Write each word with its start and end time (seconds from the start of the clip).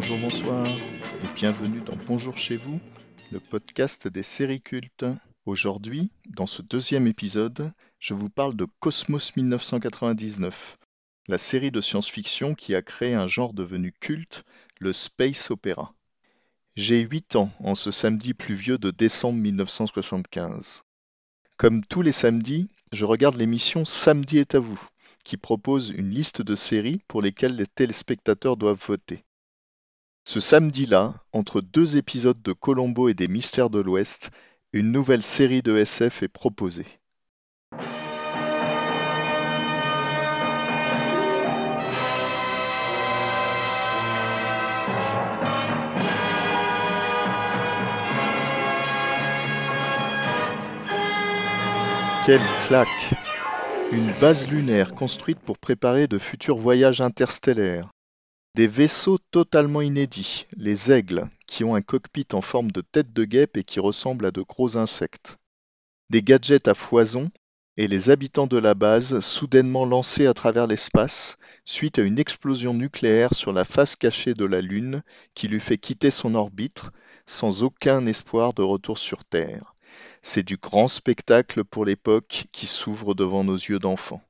Bonjour, 0.00 0.18
bonsoir 0.18 0.64
et 0.68 1.34
bienvenue 1.34 1.80
dans 1.80 1.96
Bonjour 2.06 2.38
chez 2.38 2.56
vous, 2.56 2.78
le 3.32 3.40
podcast 3.40 4.06
des 4.06 4.22
séries 4.22 4.60
cultes. 4.60 5.04
Aujourd'hui, 5.44 6.12
dans 6.28 6.46
ce 6.46 6.62
deuxième 6.62 7.08
épisode, 7.08 7.72
je 7.98 8.14
vous 8.14 8.28
parle 8.28 8.54
de 8.54 8.68
Cosmos 8.78 9.34
1999, 9.34 10.78
la 11.26 11.36
série 11.36 11.72
de 11.72 11.80
science-fiction 11.80 12.54
qui 12.54 12.76
a 12.76 12.80
créé 12.80 13.14
un 13.14 13.26
genre 13.26 13.52
devenu 13.52 13.90
culte, 13.90 14.44
le 14.78 14.92
space 14.92 15.50
opera. 15.50 15.92
J'ai 16.76 17.00
8 17.00 17.34
ans 17.34 17.50
en 17.58 17.74
ce 17.74 17.90
samedi 17.90 18.34
pluvieux 18.34 18.78
de 18.78 18.92
décembre 18.92 19.40
1975. 19.40 20.84
Comme 21.56 21.84
tous 21.84 22.02
les 22.02 22.12
samedis, 22.12 22.68
je 22.92 23.04
regarde 23.04 23.34
l'émission 23.34 23.84
Samedi 23.84 24.38
est 24.38 24.54
à 24.54 24.60
vous, 24.60 24.80
qui 25.24 25.36
propose 25.36 25.90
une 25.90 26.10
liste 26.10 26.40
de 26.40 26.54
séries 26.54 27.00
pour 27.08 27.20
lesquelles 27.20 27.56
les 27.56 27.66
téléspectateurs 27.66 28.56
doivent 28.56 28.86
voter. 28.86 29.24
Ce 30.30 30.40
samedi-là, 30.40 31.14
entre 31.32 31.62
deux 31.62 31.96
épisodes 31.96 32.42
de 32.42 32.52
Colombo 32.52 33.08
et 33.08 33.14
des 33.14 33.28
Mystères 33.28 33.70
de 33.70 33.80
l'Ouest, 33.80 34.28
une 34.74 34.92
nouvelle 34.92 35.22
série 35.22 35.62
de 35.62 35.74
SF 35.74 36.22
est 36.22 36.28
proposée. 36.28 36.84
Quelle 52.26 52.42
claque 52.66 53.14
Une 53.92 54.12
base 54.20 54.50
lunaire 54.50 54.94
construite 54.94 55.38
pour 55.38 55.56
préparer 55.56 56.06
de 56.06 56.18
futurs 56.18 56.58
voyages 56.58 57.00
interstellaires. 57.00 57.88
Des 58.58 58.66
vaisseaux 58.66 59.18
totalement 59.30 59.82
inédits, 59.82 60.46
les 60.56 60.90
aigles, 60.90 61.30
qui 61.46 61.62
ont 61.62 61.76
un 61.76 61.80
cockpit 61.80 62.26
en 62.32 62.40
forme 62.40 62.72
de 62.72 62.80
tête 62.80 63.12
de 63.12 63.24
guêpe 63.24 63.56
et 63.56 63.62
qui 63.62 63.78
ressemblent 63.78 64.26
à 64.26 64.32
de 64.32 64.42
gros 64.42 64.76
insectes. 64.76 65.36
Des 66.10 66.24
gadgets 66.24 66.66
à 66.66 66.74
foison 66.74 67.30
et 67.76 67.86
les 67.86 68.10
habitants 68.10 68.48
de 68.48 68.56
la 68.56 68.74
base 68.74 69.20
soudainement 69.20 69.84
lancés 69.84 70.26
à 70.26 70.34
travers 70.34 70.66
l'espace 70.66 71.38
suite 71.64 72.00
à 72.00 72.02
une 72.02 72.18
explosion 72.18 72.74
nucléaire 72.74 73.32
sur 73.32 73.52
la 73.52 73.62
face 73.62 73.94
cachée 73.94 74.34
de 74.34 74.44
la 74.44 74.60
Lune 74.60 75.04
qui 75.34 75.46
lui 75.46 75.60
fait 75.60 75.78
quitter 75.78 76.10
son 76.10 76.34
orbite 76.34 76.82
sans 77.26 77.62
aucun 77.62 78.06
espoir 78.06 78.54
de 78.54 78.62
retour 78.62 78.98
sur 78.98 79.24
Terre. 79.24 79.76
C'est 80.20 80.42
du 80.42 80.56
grand 80.56 80.88
spectacle 80.88 81.62
pour 81.62 81.84
l'époque 81.84 82.46
qui 82.50 82.66
s'ouvre 82.66 83.14
devant 83.14 83.44
nos 83.44 83.54
yeux 83.54 83.78
d'enfants. 83.78 84.27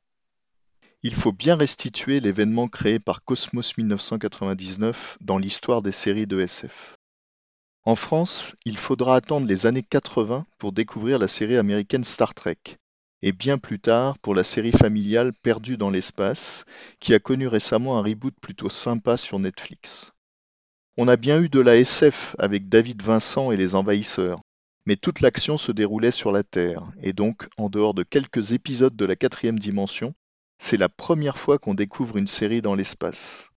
Il 1.05 1.15
faut 1.15 1.31
bien 1.31 1.55
restituer 1.55 2.19
l'événement 2.19 2.67
créé 2.67 2.99
par 2.99 3.23
Cosmos 3.23 3.77
1999 3.77 5.17
dans 5.21 5.39
l'histoire 5.39 5.81
des 5.81 5.93
séries 5.93 6.27
de 6.27 6.41
SF. 6.41 6.97
En 7.85 7.95
France, 7.95 8.57
il 8.65 8.77
faudra 8.77 9.15
attendre 9.15 9.47
les 9.47 9.67
années 9.67 9.85
80 9.85 10.45
pour 10.59 10.73
découvrir 10.73 11.21
la 11.21 11.29
série 11.29 11.57
américaine 11.57 12.03
Star 12.03 12.35
Trek, 12.35 12.59
et 13.23 13.31
bien 13.31 13.59
plus 13.59 13.79
tard 13.79 14.19
pour 14.19 14.35
la 14.35 14.43
série 14.43 14.73
familiale 14.73 15.33
Perdue 15.33 15.77
dans 15.77 15.91
l'espace, 15.91 16.65
qui 16.99 17.15
a 17.15 17.21
connu 17.21 17.47
récemment 17.47 17.97
un 17.97 18.03
reboot 18.03 18.35
plutôt 18.41 18.69
sympa 18.69 19.17
sur 19.17 19.39
Netflix. 19.39 20.11
On 20.97 21.07
a 21.07 21.17
bien 21.17 21.41
eu 21.41 21.49
de 21.49 21.61
la 21.61 21.77
SF 21.77 22.35
avec 22.41 22.69
David 22.69 23.03
Vincent 23.03 23.53
et 23.53 23.57
les 23.57 23.77
Envahisseurs, 23.77 24.41
mais 24.85 24.97
toute 24.97 25.21
l'action 25.21 25.59
se 25.59 25.71
déroulait 25.71 26.11
sur 26.11 26.33
la 26.33 26.43
Terre, 26.43 26.83
et 27.01 27.13
donc, 27.13 27.47
en 27.57 27.69
dehors 27.69 27.95
de 27.95 28.03
quelques 28.03 28.51
épisodes 28.51 28.97
de 28.97 29.05
la 29.05 29.15
quatrième 29.15 29.61
dimension, 29.61 30.13
c'est 30.59 30.77
la 30.77 30.89
première 30.89 31.39
fois 31.39 31.59
qu'on 31.59 31.75
découvre 31.75 32.17
une 32.17 32.27
série 32.27 32.63
dans 32.63 32.75
l'espace. 32.75 33.51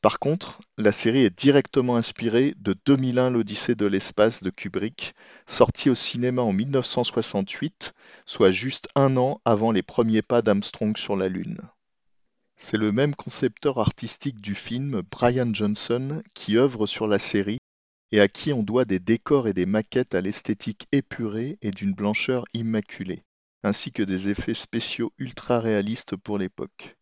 Par 0.00 0.18
contre, 0.18 0.60
la 0.78 0.90
série 0.90 1.24
est 1.24 1.38
directement 1.38 1.94
inspirée 1.96 2.54
de 2.58 2.74
2001 2.86 3.30
l'Odyssée 3.30 3.76
de 3.76 3.86
l'espace 3.86 4.42
de 4.42 4.50
Kubrick, 4.50 5.14
sorti 5.46 5.90
au 5.90 5.94
cinéma 5.94 6.42
en 6.42 6.52
1968, 6.52 7.92
soit 8.26 8.50
juste 8.50 8.88
un 8.96 9.16
an 9.16 9.40
avant 9.44 9.70
les 9.70 9.82
premiers 9.82 10.22
pas 10.22 10.42
d'Armstrong 10.42 10.96
sur 10.96 11.16
la 11.16 11.28
Lune. 11.28 11.60
C'est 12.56 12.78
le 12.78 12.90
même 12.90 13.14
concepteur 13.14 13.78
artistique 13.78 14.40
du 14.40 14.56
film, 14.56 15.02
Brian 15.08 15.54
Johnson, 15.54 16.22
qui 16.34 16.58
œuvre 16.58 16.88
sur 16.88 17.06
la 17.06 17.20
série 17.20 17.58
et 18.10 18.20
à 18.20 18.26
qui 18.26 18.52
on 18.52 18.64
doit 18.64 18.84
des 18.84 18.98
décors 18.98 19.46
et 19.46 19.52
des 19.52 19.66
maquettes 19.66 20.16
à 20.16 20.20
l'esthétique 20.20 20.88
épurée 20.90 21.58
et 21.62 21.70
d'une 21.70 21.94
blancheur 21.94 22.44
immaculée, 22.54 23.22
ainsi 23.62 23.92
que 23.92 24.02
des 24.02 24.28
effets 24.28 24.54
spéciaux 24.54 25.12
ultra 25.18 25.60
réalistes 25.60 26.16
pour 26.16 26.38
l'époque. 26.38 26.96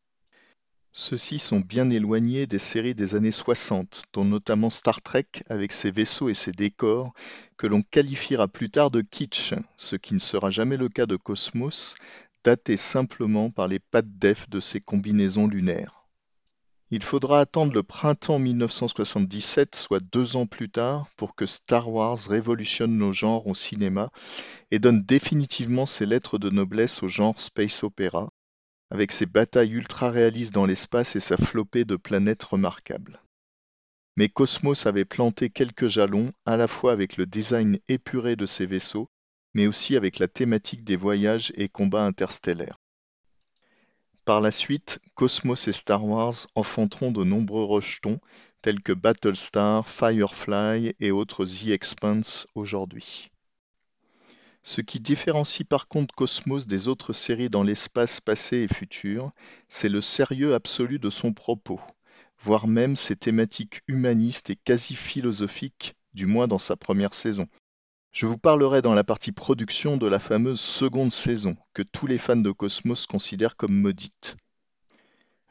Ceux-ci 0.92 1.38
sont 1.38 1.60
bien 1.60 1.88
éloignés 1.88 2.46
des 2.48 2.58
séries 2.58 2.96
des 2.96 3.14
années 3.14 3.30
60, 3.30 4.02
dont 4.12 4.24
notamment 4.24 4.70
Star 4.70 5.00
Trek 5.02 5.26
avec 5.48 5.70
ses 5.70 5.92
vaisseaux 5.92 6.28
et 6.28 6.34
ses 6.34 6.50
décors, 6.50 7.12
que 7.56 7.68
l'on 7.68 7.82
qualifiera 7.82 8.48
plus 8.48 8.70
tard 8.70 8.90
de 8.90 9.00
kitsch, 9.00 9.54
ce 9.76 9.94
qui 9.94 10.14
ne 10.14 10.18
sera 10.18 10.50
jamais 10.50 10.76
le 10.76 10.88
cas 10.88 11.06
de 11.06 11.14
Cosmos, 11.16 11.94
daté 12.42 12.76
simplement 12.76 13.50
par 13.50 13.68
les 13.68 13.78
pattes 13.78 14.18
def 14.18 14.50
de 14.50 14.58
ses 14.58 14.80
combinaisons 14.80 15.46
lunaires. 15.46 15.99
Il 16.92 17.04
faudra 17.04 17.38
attendre 17.38 17.72
le 17.72 17.84
printemps 17.84 18.40
1977, 18.40 19.76
soit 19.76 20.00
deux 20.00 20.34
ans 20.34 20.46
plus 20.46 20.68
tard, 20.68 21.08
pour 21.16 21.36
que 21.36 21.46
Star 21.46 21.88
Wars 21.88 22.18
révolutionne 22.18 22.96
nos 22.96 23.12
genres 23.12 23.46
au 23.46 23.54
cinéma 23.54 24.10
et 24.72 24.80
donne 24.80 25.04
définitivement 25.04 25.86
ses 25.86 26.04
lettres 26.04 26.36
de 26.36 26.50
noblesse 26.50 27.04
au 27.04 27.08
genre 27.08 27.40
space 27.40 27.84
opera, 27.84 28.28
avec 28.90 29.12
ses 29.12 29.26
batailles 29.26 29.70
ultra 29.70 30.10
réalistes 30.10 30.52
dans 30.52 30.66
l'espace 30.66 31.14
et 31.14 31.20
sa 31.20 31.36
flopée 31.36 31.84
de 31.84 31.94
planètes 31.94 32.42
remarquables. 32.42 33.22
Mais 34.16 34.28
Cosmos 34.28 34.86
avait 34.86 35.04
planté 35.04 35.48
quelques 35.48 35.86
jalons, 35.86 36.32
à 36.44 36.56
la 36.56 36.66
fois 36.66 36.90
avec 36.90 37.16
le 37.16 37.24
design 37.24 37.78
épuré 37.86 38.34
de 38.34 38.46
ses 38.46 38.66
vaisseaux, 38.66 39.08
mais 39.54 39.68
aussi 39.68 39.94
avec 39.94 40.18
la 40.18 40.26
thématique 40.26 40.82
des 40.82 40.96
voyages 40.96 41.52
et 41.54 41.68
combats 41.68 42.04
interstellaires. 42.04 42.78
Par 44.30 44.40
la 44.40 44.52
suite, 44.52 45.00
Cosmos 45.16 45.66
et 45.66 45.72
Star 45.72 46.04
Wars 46.04 46.46
enfanteront 46.54 47.10
de 47.10 47.24
nombreux 47.24 47.64
rejetons 47.64 48.20
tels 48.62 48.80
que 48.80 48.92
Battlestar, 48.92 49.88
Firefly 49.88 50.94
et 51.00 51.10
autres 51.10 51.44
The 51.44 51.70
Expanse 51.70 52.46
aujourd'hui. 52.54 53.32
Ce 54.62 54.82
qui 54.82 55.00
différencie 55.00 55.66
par 55.66 55.88
contre 55.88 56.14
Cosmos 56.14 56.68
des 56.68 56.86
autres 56.86 57.12
séries 57.12 57.50
dans 57.50 57.64
l'espace 57.64 58.20
passé 58.20 58.58
et 58.58 58.72
futur, 58.72 59.32
c'est 59.66 59.88
le 59.88 60.00
sérieux 60.00 60.54
absolu 60.54 61.00
de 61.00 61.10
son 61.10 61.32
propos, 61.32 61.80
voire 62.40 62.68
même 62.68 62.94
ses 62.94 63.16
thématiques 63.16 63.82
humanistes 63.88 64.50
et 64.50 64.56
quasi 64.56 64.94
philosophiques, 64.94 65.96
du 66.14 66.26
moins 66.26 66.46
dans 66.46 66.58
sa 66.58 66.76
première 66.76 67.14
saison. 67.14 67.48
Je 68.12 68.26
vous 68.26 68.38
parlerai 68.38 68.82
dans 68.82 68.92
la 68.92 69.04
partie 69.04 69.30
production 69.30 69.96
de 69.96 70.06
la 70.08 70.18
fameuse 70.18 70.60
seconde 70.60 71.12
saison, 71.12 71.56
que 71.74 71.82
tous 71.82 72.08
les 72.08 72.18
fans 72.18 72.36
de 72.36 72.50
Cosmos 72.50 73.06
considèrent 73.06 73.56
comme 73.56 73.80
maudite. 73.80 74.36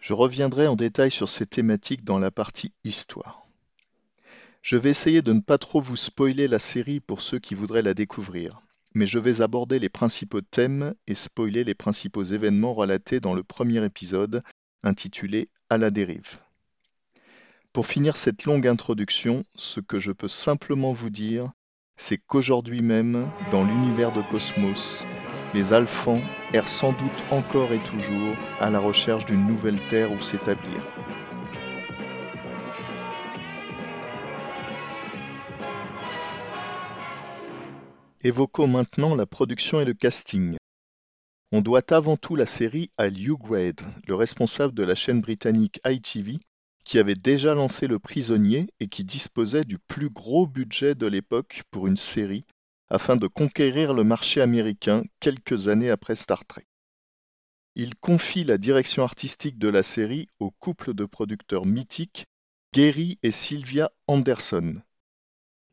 Je 0.02 0.14
reviendrai 0.14 0.68
en 0.68 0.76
détail 0.76 1.10
sur 1.10 1.30
ces 1.30 1.46
thématiques 1.46 2.04
dans 2.04 2.20
la 2.20 2.32
partie 2.32 2.74
histoire. 2.84 3.48
Je 4.62 4.76
vais 4.76 4.90
essayer 4.90 5.22
de 5.22 5.32
ne 5.32 5.40
pas 5.40 5.58
trop 5.58 5.80
vous 5.80 5.96
spoiler 5.96 6.50
la 6.50 6.60
série 6.60 7.00
pour 7.00 7.22
ceux 7.22 7.40
qui 7.40 7.56
voudraient 7.56 7.82
la 7.82 7.94
découvrir, 7.94 8.62
mais 8.94 9.06
je 9.06 9.20
vais 9.20 9.40
aborder 9.40 9.80
les 9.80 9.88
principaux 9.88 10.42
thèmes 10.42 10.94
et 11.08 11.16
spoiler 11.16 11.64
les 11.64 11.76
principaux 11.76 12.24
événements 12.24 12.74
relatés 12.74 13.22
dans 13.22 13.34
le 13.34 13.44
premier 13.44 13.84
épisode, 13.86 14.44
intitulé 14.84 15.50
À 15.70 15.78
la 15.78 15.92
dérive. 15.92 16.40
Pour 17.72 17.88
finir 17.88 18.18
cette 18.18 18.44
longue 18.44 18.68
introduction, 18.68 19.46
ce 19.56 19.80
que 19.80 20.00
je 20.00 20.12
peux 20.12 20.28
simplement 20.28 20.92
vous 20.92 21.10
dire, 21.10 21.54
c'est 22.00 22.18
qu'aujourd'hui 22.18 22.82
même, 22.82 23.30
dans 23.52 23.66
l'univers 23.66 24.14
de 24.14 24.22
Cosmos, 24.22 25.06
les 25.54 25.74
Alphans 25.74 26.22
errent 26.54 26.70
sans 26.70 26.94
doute 26.94 27.24
encore 27.30 27.74
et 27.74 27.84
toujours 27.84 28.34
à 28.60 28.70
la 28.70 28.80
recherche 28.80 29.26
d'une 29.26 29.46
nouvelle 29.46 29.86
terre 29.90 30.12
où 30.14 30.20
s'établir. 30.22 30.82
Évoquons 38.22 38.68
maintenant 38.68 39.14
la 39.14 39.26
production 39.26 39.82
et 39.82 39.86
le 39.86 39.94
casting. 39.94 40.56
On 41.52 41.60
doit 41.62 41.94
avant 41.94 42.16
tout 42.16 42.38
la 42.38 42.46
série 42.46 42.92
à 42.98 43.10
Lew 43.10 43.38
Grade, 43.38 43.82
le 44.08 44.16
responsable 44.16 44.74
de 44.74 44.84
la 44.84 44.96
chaîne 44.96 45.20
britannique 45.20 45.82
ITV, 45.86 46.40
qui 46.84 46.98
avait 46.98 47.16
déjà 47.16 47.54
lancé 47.54 47.88
Le 47.88 48.00
Prisonnier 48.00 48.68
et 48.80 48.88
qui 48.88 49.04
disposait 49.04 49.64
du 49.64 49.78
plus 49.78 50.10
gros 50.10 50.48
budget 50.48 50.96
de 50.96 51.08
l'époque 51.08 51.64
pour 51.72 51.88
une 51.88 51.98
série 51.98 52.46
afin 52.90 53.16
de 53.16 53.28
conquérir 53.28 53.94
le 53.94 54.04
marché 54.04 54.42
américain 54.42 55.04
quelques 55.20 55.68
années 55.68 55.92
après 55.92 56.16
Star 56.16 56.46
Trek. 56.46 56.66
Il 57.76 57.96
confie 57.96 58.44
la 58.44 58.58
direction 58.58 59.04
artistique 59.04 59.58
de 59.58 59.68
la 59.68 59.84
série 59.84 60.28
au 60.40 60.52
couple 60.52 60.94
de 60.94 61.06
producteurs 61.06 61.66
mythiques 61.66 62.26
Gary 62.74 63.20
et 63.24 63.32
Sylvia 63.32 63.92
Anderson. 64.08 64.82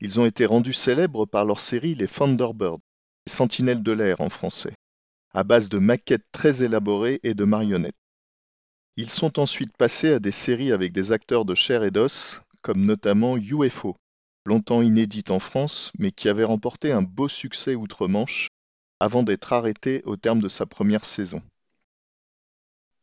Ils 0.01 0.21
ont 0.21 0.27
été 0.27 0.47
rendus 0.47 0.75
célèbres 0.75 1.27
par 1.27 1.45
leur 1.45 1.61
série 1.61 1.95
Les 1.95 2.07
Thunderbirds, 2.07 2.79
les 3.27 3.33
Sentinelles 3.33 3.83
de 3.83 3.93
l'air 3.93 4.21
en 4.21 4.29
français, 4.29 4.75
à 5.33 5.43
base 5.43 5.69
de 5.69 5.79
maquettes 5.79 6.27
très 6.33 6.63
élaborées 6.63 7.21
et 7.23 7.35
de 7.35 7.45
marionnettes. 7.45 7.97
Ils 8.99 9.11
sont 9.11 9.39
ensuite 9.39 9.77
passés 9.77 10.15
à 10.15 10.19
des 10.19 10.31
séries 10.31 10.73
avec 10.73 10.91
des 10.91 11.13
acteurs 11.13 11.45
de 11.45 11.55
chair 11.55 11.85
et 11.85 11.91
d'os, 11.91 12.41
comme 12.63 12.83
notamment 12.87 13.37
UFO, 13.37 13.95
longtemps 14.47 14.81
inédite 14.81 15.31
en 15.31 15.39
France, 15.39 15.93
mais 15.99 16.13
qui 16.13 16.31
avait 16.31 16.45
remporté 16.45 16.93
un 16.93 17.03
beau 17.03 17.29
succès 17.29 17.75
outre-Manche 17.75 18.49
avant 18.99 19.23
d'être 19.23 19.53
arrêté 19.53 20.03
au 20.07 20.17
terme 20.17 20.41
de 20.41 20.49
sa 20.49 20.65
première 20.65 21.05
saison. 21.05 21.43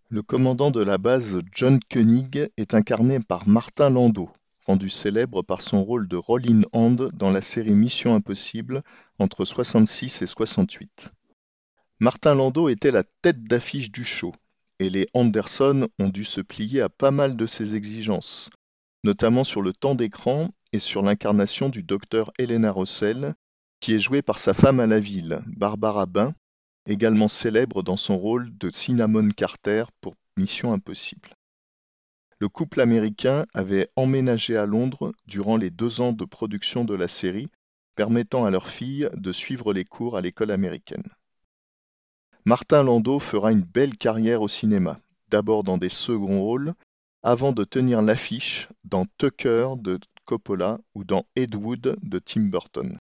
Le 0.10 0.24
commandant 0.24 0.72
de 0.72 0.82
la 0.82 0.98
base 0.98 1.40
John 1.52 1.80
Koenig 1.92 2.50
est 2.58 2.74
incarné 2.74 3.20
par 3.20 3.48
Martin 3.48 3.92
Landau, 3.92 4.32
rendu 4.66 4.90
célèbre 4.90 5.44
par 5.44 5.62
son 5.62 5.84
rôle 5.84 6.08
de 6.08 6.16
Rolling 6.16 6.66
Hand 6.74 7.12
dans 7.14 7.30
la 7.30 7.44
série 7.44 7.76
Mission 7.76 8.16
Impossible 8.16 8.82
entre 9.20 9.46
66 9.46 10.24
et 10.24 10.26
68. 10.26 11.12
Martin 12.00 12.34
Landau 12.34 12.70
était 12.70 12.92
la 12.92 13.04
tête 13.04 13.44
d'affiche 13.44 13.92
du 13.92 14.04
show, 14.04 14.34
et 14.84 14.90
les 14.90 15.08
Anderson 15.14 15.88
ont 15.98 16.10
dû 16.10 16.26
se 16.26 16.42
plier 16.42 16.82
à 16.82 16.90
pas 16.90 17.12
mal 17.12 17.38
de 17.38 17.46
ses 17.46 17.76
exigences, 17.76 18.50
notamment 19.06 19.46
sur 19.46 19.62
le 19.62 19.72
temps 19.72 19.96
d'écran 19.96 20.50
et 20.74 20.80
sur 20.80 21.02
l'incarnation 21.02 21.70
du 21.70 21.84
docteur 21.84 22.34
Helena 22.38 22.70
Rossell, 22.70 23.34
qui 23.80 23.94
est 23.94 24.00
jouée 24.00 24.22
par 24.22 24.40
sa 24.40 24.54
femme 24.54 24.82
à 24.82 24.86
la 24.86 25.00
ville, 25.00 25.42
Barbara 25.48 26.06
Bain, 26.06 26.36
également 26.86 27.30
célèbre 27.30 27.82
dans 27.82 27.96
son 27.96 28.18
rôle 28.18 28.50
de 28.58 28.70
Cinnamon 28.70 29.30
Carter 29.30 29.86
pour 30.02 30.16
Mission 30.36 30.74
Impossible. 30.74 31.30
Le 32.40 32.50
couple 32.50 32.82
américain 32.82 33.46
avait 33.54 33.88
emménagé 33.96 34.58
à 34.58 34.66
Londres 34.66 35.14
durant 35.26 35.56
les 35.56 35.70
deux 35.70 36.02
ans 36.02 36.12
de 36.12 36.26
production 36.26 36.84
de 36.84 36.94
la 36.94 37.08
série, 37.08 37.48
permettant 37.96 38.44
à 38.44 38.52
leur 38.52 38.68
fille 38.68 39.10
de 39.16 39.32
suivre 39.32 39.72
les 39.72 39.86
cours 39.86 40.18
à 40.18 40.22
l'école 40.22 40.52
américaine. 40.52 41.08
Martin 42.46 42.84
Landau 42.84 43.20
fera 43.20 43.54
une 43.54 43.62
belle 43.62 43.96
carrière 43.96 44.42
au 44.42 44.50
cinéma, 44.50 45.00
d'abord 45.30 45.64
dans 45.64 45.78
des 45.78 45.88
seconds 45.88 46.42
rôles, 46.42 46.74
avant 47.24 47.54
de 47.54 47.64
tenir 47.64 48.02
l'affiche 48.02 48.68
dans 48.84 49.06
Tucker 49.18 49.70
de 49.78 49.98
Coppola 50.26 50.78
ou 50.94 51.06
dans 51.06 51.26
Ed 51.38 51.56
Wood 51.56 51.96
de 52.02 52.20
Tim 52.20 52.42
Burton. 52.42 52.98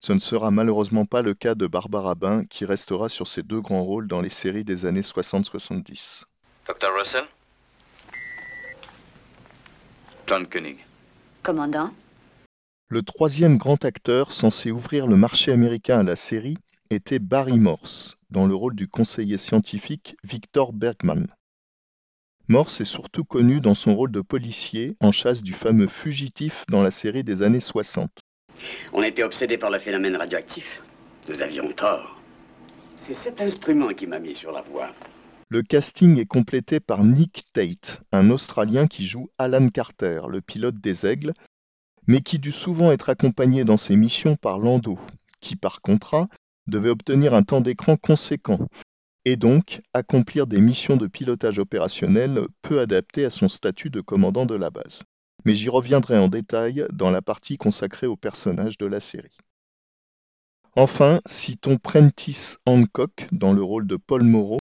Ce 0.00 0.12
ne 0.12 0.18
sera 0.18 0.50
malheureusement 0.50 1.06
pas 1.06 1.22
le 1.22 1.32
cas 1.32 1.54
de 1.54 1.66
Barbara 1.66 2.14
Bain 2.14 2.44
qui 2.44 2.66
restera 2.66 3.08
sur 3.08 3.26
ses 3.26 3.42
deux 3.42 3.62
grands 3.62 3.84
rôles 3.84 4.06
dans 4.06 4.20
les 4.20 4.28
séries 4.28 4.64
des 4.64 4.84
années 4.84 5.00
60-70. 5.00 6.24
Dr. 6.68 6.88
Russell? 6.94 7.24
John 10.26 10.46
Koenig. 10.46 10.84
Commandant? 11.42 11.90
Le 12.88 13.02
troisième 13.02 13.56
grand 13.56 13.82
acteur 13.86 14.30
censé 14.30 14.70
ouvrir 14.70 15.06
le 15.06 15.16
marché 15.16 15.52
américain 15.52 16.00
à 16.00 16.02
la 16.02 16.16
série 16.16 16.58
était 16.90 17.18
Barry 17.18 17.58
Morse, 17.58 18.18
dans 18.32 18.46
le 18.46 18.54
rôle 18.54 18.74
du 18.74 18.88
conseiller 18.88 19.38
scientifique 19.38 20.16
Victor 20.24 20.72
Bergman. 20.72 21.28
Morse 22.48 22.80
est 22.80 22.84
surtout 22.84 23.24
connu 23.24 23.60
dans 23.60 23.74
son 23.76 23.94
rôle 23.94 24.10
de 24.10 24.20
policier 24.20 24.96
en 25.00 25.12
chasse 25.12 25.42
du 25.42 25.52
fameux 25.52 25.86
fugitif 25.86 26.64
dans 26.68 26.82
la 26.82 26.90
série 26.90 27.22
des 27.22 27.42
années 27.42 27.60
60. 27.60 28.10
On 28.92 29.02
était 29.02 29.22
obsédé 29.22 29.58
par 29.58 29.70
le 29.70 29.78
phénomène 29.78 30.16
radioactif. 30.16 30.82
Nous 31.28 31.40
avions 31.40 31.70
tort. 31.72 32.20
C'est 32.96 33.14
cet 33.14 33.40
instrument 33.40 33.94
qui 33.94 34.06
m'a 34.06 34.18
mis 34.18 34.34
sur 34.34 34.50
la 34.50 34.62
voie. 34.62 34.90
Le 35.48 35.62
casting 35.62 36.18
est 36.18 36.26
complété 36.26 36.80
par 36.80 37.04
Nick 37.04 37.44
Tate, 37.52 38.00
un 38.10 38.30
Australien 38.30 38.86
qui 38.86 39.04
joue 39.04 39.28
Alan 39.38 39.68
Carter, 39.68 40.22
le 40.28 40.40
pilote 40.40 40.76
des 40.76 41.06
Aigles, 41.06 41.34
mais 42.06 42.22
qui 42.22 42.38
dut 42.38 42.52
souvent 42.52 42.90
être 42.90 43.10
accompagné 43.10 43.64
dans 43.64 43.76
ses 43.76 43.96
missions 43.96 44.36
par 44.36 44.58
Lando, 44.58 44.98
qui 45.40 45.56
par 45.56 45.80
contrat 45.80 46.28
devait 46.66 46.90
obtenir 46.90 47.34
un 47.34 47.42
temps 47.42 47.60
d'écran 47.60 47.96
conséquent 47.96 48.58
et 49.24 49.36
donc 49.36 49.80
accomplir 49.94 50.46
des 50.46 50.60
missions 50.60 50.96
de 50.96 51.06
pilotage 51.06 51.58
opérationnel 51.58 52.46
peu 52.60 52.80
adaptées 52.80 53.24
à 53.24 53.30
son 53.30 53.48
statut 53.48 53.90
de 53.90 54.00
commandant 54.00 54.46
de 54.46 54.54
la 54.54 54.70
base. 54.70 55.02
Mais 55.44 55.54
j'y 55.54 55.68
reviendrai 55.68 56.18
en 56.18 56.28
détail 56.28 56.86
dans 56.92 57.10
la 57.10 57.22
partie 57.22 57.56
consacrée 57.56 58.06
aux 58.06 58.16
personnages 58.16 58.78
de 58.78 58.86
la 58.86 59.00
série. 59.00 59.36
Enfin, 60.74 61.20
citons 61.26 61.76
Prentice 61.76 62.58
Hancock 62.64 63.28
dans 63.30 63.52
le 63.52 63.62
rôle 63.62 63.86
de 63.86 63.96
Paul 63.96 64.22
Moreau, 64.22 64.58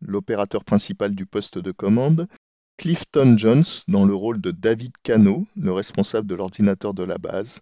l'opérateur 0.00 0.64
principal 0.64 1.14
du 1.14 1.26
poste 1.26 1.58
de 1.58 1.72
commande, 1.72 2.28
Clifton 2.76 3.36
Jones 3.36 3.64
dans 3.88 4.04
le 4.04 4.14
rôle 4.14 4.40
de 4.40 4.52
David 4.52 4.92
Cano, 5.02 5.46
le 5.56 5.72
responsable 5.72 6.26
de 6.26 6.34
l'ordinateur 6.34 6.94
de 6.94 7.02
la 7.02 7.18
base, 7.18 7.60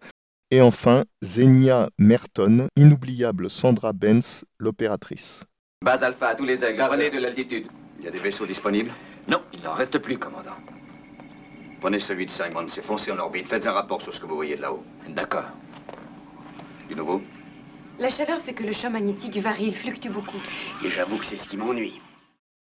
et 0.51 0.61
enfin, 0.61 1.05
Zenia 1.23 1.91
Merton, 1.99 2.69
inoubliable 2.77 3.51
Sandra 3.51 3.93
Benz, 3.93 4.45
l'opératrice. 4.59 5.45
Base 5.85 6.03
Alpha 6.03 6.29
à 6.29 6.35
tous 6.35 6.45
les 6.45 6.65
aigles, 6.65 6.83
prenez 6.87 7.11
de 7.11 7.19
l'altitude. 7.19 7.67
Il 7.99 8.05
y 8.05 8.09
a 8.09 8.11
des 8.11 8.21
vaisseaux 8.21 8.47
disponibles 8.47 8.93
Non, 9.29 9.43
il 9.53 9.61
n'en 9.63 9.75
reste 9.75 9.99
plus, 9.99 10.19
commandant. 10.19 10.57
Prenez 11.81 12.01
celui 12.01 12.27
de 12.27 12.31
Simon, 12.31 12.67
c'est 12.69 12.83
foncé 12.83 13.13
en 13.13 13.19
orbite. 13.19 13.47
Faites 13.47 13.67
un 13.67 13.73
rapport 13.73 14.03
sur 14.03 14.13
ce 14.13 14.21
que 14.21 14.27
vous 14.27 14.35
voyez 14.35 14.57
de 14.57 14.63
là-haut. 14.63 14.83
D'accord. 15.09 15.51
Du 16.89 16.97
nouveau 16.97 17.23
La 17.99 18.09
chaleur 18.09 18.41
fait 18.41 18.55
que 18.55 18.65
le 18.65 18.73
champ 18.73 18.91
magnétique 18.91 19.37
varie, 19.37 19.67
il 19.67 19.77
fluctue 19.77 20.09
beaucoup. 20.09 20.41
Et 20.85 20.91
j'avoue 20.91 21.19
que 21.19 21.27
c'est 21.27 21.39
ce 21.39 21.47
qui 21.47 21.57
m'ennuie. 21.57 22.01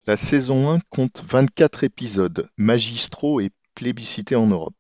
La 0.07 0.17
saison 0.17 0.71
1 0.71 0.81
compte 0.91 1.23
24 1.27 1.85
épisodes, 1.85 2.49
magistraux 2.57 3.41
et 3.41 3.51
plébiscités 3.75 4.37
en 4.37 4.47
Europe. 4.47 4.75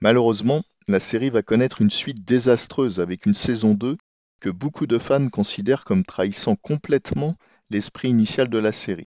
Malheureusement, 0.00 0.62
la 0.90 1.00
série 1.00 1.30
va 1.30 1.42
connaître 1.42 1.80
une 1.80 1.90
suite 1.90 2.24
désastreuse 2.24 3.00
avec 3.00 3.24
une 3.24 3.34
saison 3.34 3.74
2 3.74 3.96
que 4.40 4.50
beaucoup 4.50 4.86
de 4.86 4.98
fans 4.98 5.28
considèrent 5.28 5.84
comme 5.84 6.04
trahissant 6.04 6.56
complètement 6.56 7.36
l'esprit 7.70 8.08
initial 8.08 8.48
de 8.48 8.58
la 8.58 8.72
série. 8.72 9.08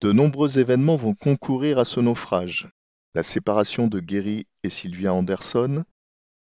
De 0.00 0.12
nombreux 0.12 0.58
événements 0.58 0.96
vont 0.96 1.14
concourir 1.14 1.78
à 1.78 1.84
ce 1.84 2.00
naufrage. 2.00 2.68
La 3.14 3.22
séparation 3.22 3.86
de 3.86 4.00
Gary 4.00 4.46
et 4.62 4.70
Sylvia 4.70 5.12
Anderson, 5.12 5.84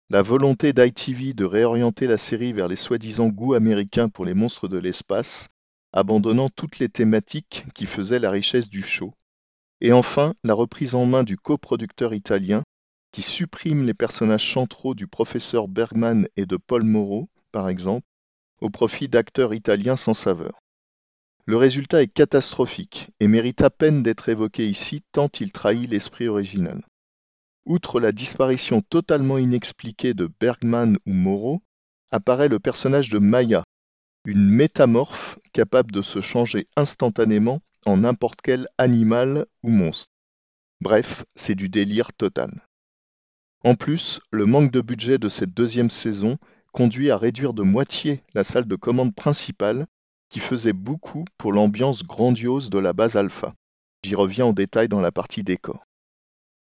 la 0.09 0.21
volonté 0.21 0.71
d'ITV 0.71 1.33
de 1.33 1.45
réorienter 1.45 2.07
la 2.07 2.17
série 2.17 2.53
vers 2.53 2.67
les 2.67 2.75
soi-disant 2.77 3.27
goûts 3.27 3.55
américains 3.55 4.09
pour 4.09 4.25
les 4.25 4.33
monstres 4.33 4.67
de 4.67 4.77
l'espace, 4.77 5.49
abandonnant 5.91 6.49
toutes 6.49 6.79
les 6.79 6.89
thématiques 6.89 7.65
qui 7.75 7.85
faisaient 7.85 8.19
la 8.19 8.31
richesse 8.31 8.69
du 8.69 8.81
show, 8.83 9.13
et 9.81 9.91
enfin 9.91 10.33
la 10.43 10.53
reprise 10.53 10.95
en 10.95 11.05
main 11.05 11.23
du 11.23 11.37
coproducteur 11.37 12.13
italien 12.13 12.63
qui 13.13 13.21
supprime 13.21 13.86
les 13.86 13.94
personnages 13.94 14.51
centraux 14.51 14.95
du 14.95 15.07
professeur 15.07 15.69
Bergman 15.69 16.27
et 16.36 16.48
de 16.48 16.57
Paul 16.57 16.83
Moreau, 16.83 17.30
par 17.51 17.69
exemple, 17.69 18.07
au 18.60 18.69
profit 18.71 19.07
d'acteurs 19.07 19.54
italiens 19.54 19.95
sans 19.95 20.15
saveur. 20.15 20.60
Le 21.45 21.56
résultat 21.56 22.02
est 22.02 22.07
catastrophique 22.07 23.11
et 23.19 23.28
mérite 23.28 23.61
à 23.61 23.69
peine 23.69 24.02
d'être 24.02 24.30
évoqué 24.30 24.68
ici 24.68 25.04
tant 25.11 25.30
il 25.40 25.52
trahit 25.52 25.90
l'esprit 25.90 26.28
original. 26.28 26.81
Outre 27.66 27.99
la 27.99 28.11
disparition 28.11 28.81
totalement 28.81 29.37
inexpliquée 29.37 30.16
de 30.16 30.28
Bergman 30.40 30.97
ou 31.06 31.14
Moreau, 31.14 31.61
apparaît 32.09 32.49
le 32.49 32.59
personnage 32.59 33.09
de 33.09 33.19
Maya, 33.19 33.64
une 34.26 34.49
métamorphe 34.49 35.37
capable 35.52 35.92
de 35.92 36.02
se 36.02 36.19
changer 36.19 36.68
instantanément 36.76 37.61
en 37.85 37.97
n'importe 37.97 38.42
quel 38.42 38.68
animal 38.78 39.45
ou 39.61 39.69
monstre. 39.69 40.11
Bref, 40.81 41.26
c'est 41.35 41.56
du 41.56 41.69
délire 41.69 42.11
total. 42.14 42.66
En 43.63 43.75
plus, 43.75 44.19
le 44.31 44.45
manque 44.45 44.71
de 44.71 44.81
budget 44.81 45.17
de 45.17 45.29
cette 45.29 45.53
deuxième 45.53 45.89
saison 45.89 46.37
conduit 46.73 47.11
à 47.11 47.17
réduire 47.17 47.53
de 47.53 47.63
moitié 47.63 48.21
la 48.33 48.43
salle 48.43 48.65
de 48.65 48.75
commande 48.75 49.15
principale 49.15 49.87
qui 50.27 50.39
faisait 50.39 50.73
beaucoup 50.73 51.23
pour 51.37 51.53
l'ambiance 51.53 52.03
grandiose 52.03 52.69
de 52.69 52.79
la 52.79 52.91
base 52.91 53.15
alpha. 53.15 53.53
J'y 54.03 54.15
reviens 54.15 54.47
en 54.47 54.53
détail 54.53 54.89
dans 54.89 54.99
la 54.99 55.13
partie 55.13 55.43
décor. 55.43 55.85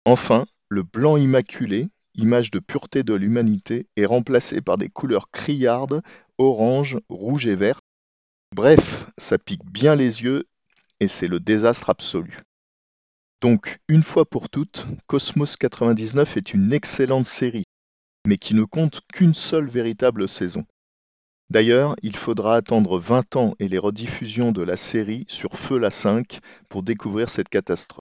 Enfin, 0.07 0.47
le 0.69 0.85
blanc 0.85 1.19
immaculé, 1.19 1.89
image 2.15 2.51
de 2.51 2.61
pureté 2.61 3.03
de 3.03 3.13
l'humanité, 3.13 3.89
est 3.97 4.07
remplacé 4.07 4.63
par 4.63 4.79
des 4.79 4.89
couleurs 4.89 5.31
criardes, 5.31 6.03
orange, 6.39 6.99
rouge 7.11 7.47
et 7.47 7.57
vert. 7.57 7.81
Bref, 8.55 9.07
ça 9.19 9.37
pique 9.37 9.67
bien 9.67 9.97
les 9.97 10.23
yeux 10.23 10.45
et 11.01 11.09
c'est 11.09 11.29
le 11.29 11.41
désastre 11.41 11.91
absolu. 11.91 12.39
Donc, 13.43 13.79
une 13.89 14.03
fois 14.03 14.25
pour 14.25 14.49
toutes, 14.49 14.87
Cosmos 15.07 15.57
99 15.57 16.39
est 16.39 16.55
une 16.55 16.73
excellente 16.73 17.27
série, 17.27 17.67
mais 18.27 18.39
qui 18.39 18.55
ne 18.55 18.65
compte 18.65 19.03
qu'une 19.13 19.35
seule 19.35 19.69
véritable 19.69 20.27
saison. 20.27 20.65
D'ailleurs, 21.51 21.95
il 22.03 22.17
faudra 22.17 22.57
attendre 22.57 22.99
20 22.99 23.37
ans 23.37 23.55
et 23.59 23.69
les 23.69 23.79
rediffusions 23.79 24.53
de 24.53 24.63
la 24.63 24.77
série 24.77 25.27
sur 25.29 25.59
Feu 25.59 25.79
la 25.79 25.91
5 25.91 26.41
pour 26.71 26.83
découvrir 26.83 27.29
cette 27.29 27.51
catastrophe. 27.51 28.01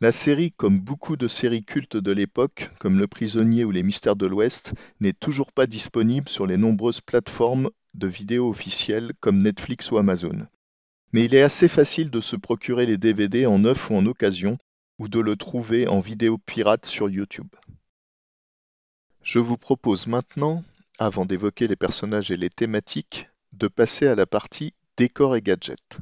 La 0.00 0.12
série, 0.12 0.52
comme 0.52 0.80
beaucoup 0.80 1.16
de 1.16 1.28
séries 1.28 1.64
cultes 1.64 1.96
de 1.96 2.12
l'époque, 2.12 2.70
comme 2.80 2.98
Le 2.98 3.06
Prisonnier 3.06 3.64
ou 3.64 3.70
Les 3.70 3.82
Mystères 3.84 4.16
de 4.16 4.26
l'Ouest, 4.26 4.74
n'est 5.00 5.12
toujours 5.12 5.52
pas 5.52 5.66
disponible 5.66 6.28
sur 6.28 6.46
les 6.46 6.56
nombreuses 6.56 7.00
plateformes 7.00 7.70
de 7.94 8.08
vidéos 8.08 8.48
officielles 8.48 9.12
comme 9.20 9.42
Netflix 9.42 9.90
ou 9.90 9.98
Amazon 9.98 10.46
mais 11.12 11.24
il 11.24 11.34
est 11.34 11.42
assez 11.42 11.68
facile 11.68 12.10
de 12.10 12.20
se 12.20 12.36
procurer 12.36 12.86
les 12.86 12.98
DVD 12.98 13.46
en 13.46 13.58
neuf 13.58 13.90
ou 13.90 13.94
en 13.94 14.06
occasion, 14.06 14.58
ou 14.98 15.08
de 15.08 15.20
le 15.20 15.36
trouver 15.36 15.88
en 15.88 16.00
vidéo 16.00 16.38
pirate 16.38 16.86
sur 16.86 17.08
YouTube. 17.08 17.48
Je 19.22 19.38
vous 19.38 19.56
propose 19.56 20.06
maintenant, 20.06 20.64
avant 20.98 21.24
d'évoquer 21.24 21.68
les 21.68 21.76
personnages 21.76 22.30
et 22.30 22.36
les 22.36 22.50
thématiques, 22.50 23.28
de 23.52 23.68
passer 23.68 24.06
à 24.06 24.14
la 24.14 24.26
partie 24.26 24.74
décors 24.96 25.36
et 25.36 25.42
gadgets. 25.42 25.98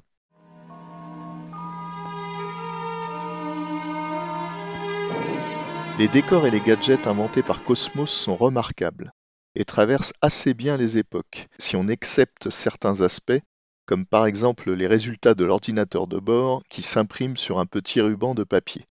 Les 5.98 6.08
décors 6.08 6.46
et 6.46 6.50
les 6.50 6.60
gadgets 6.60 7.06
inventés 7.06 7.42
par 7.42 7.64
Cosmos 7.64 8.10
sont 8.10 8.36
remarquables 8.36 9.12
et 9.54 9.64
traversent 9.64 10.12
assez 10.20 10.52
bien 10.52 10.76
les 10.76 10.98
époques, 10.98 11.48
si 11.58 11.74
on 11.74 11.88
accepte 11.88 12.50
certains 12.50 13.00
aspects, 13.00 13.40
comme 13.86 14.04
par 14.04 14.26
exemple 14.26 14.72
les 14.72 14.86
résultats 14.86 15.34
de 15.34 15.44
l'ordinateur 15.44 16.06
de 16.06 16.18
bord 16.18 16.62
qui 16.68 16.82
s'impriment 16.82 17.36
sur 17.36 17.58
un 17.58 17.66
petit 17.66 18.00
ruban 18.00 18.34
de 18.34 18.44
papier. 18.44 18.84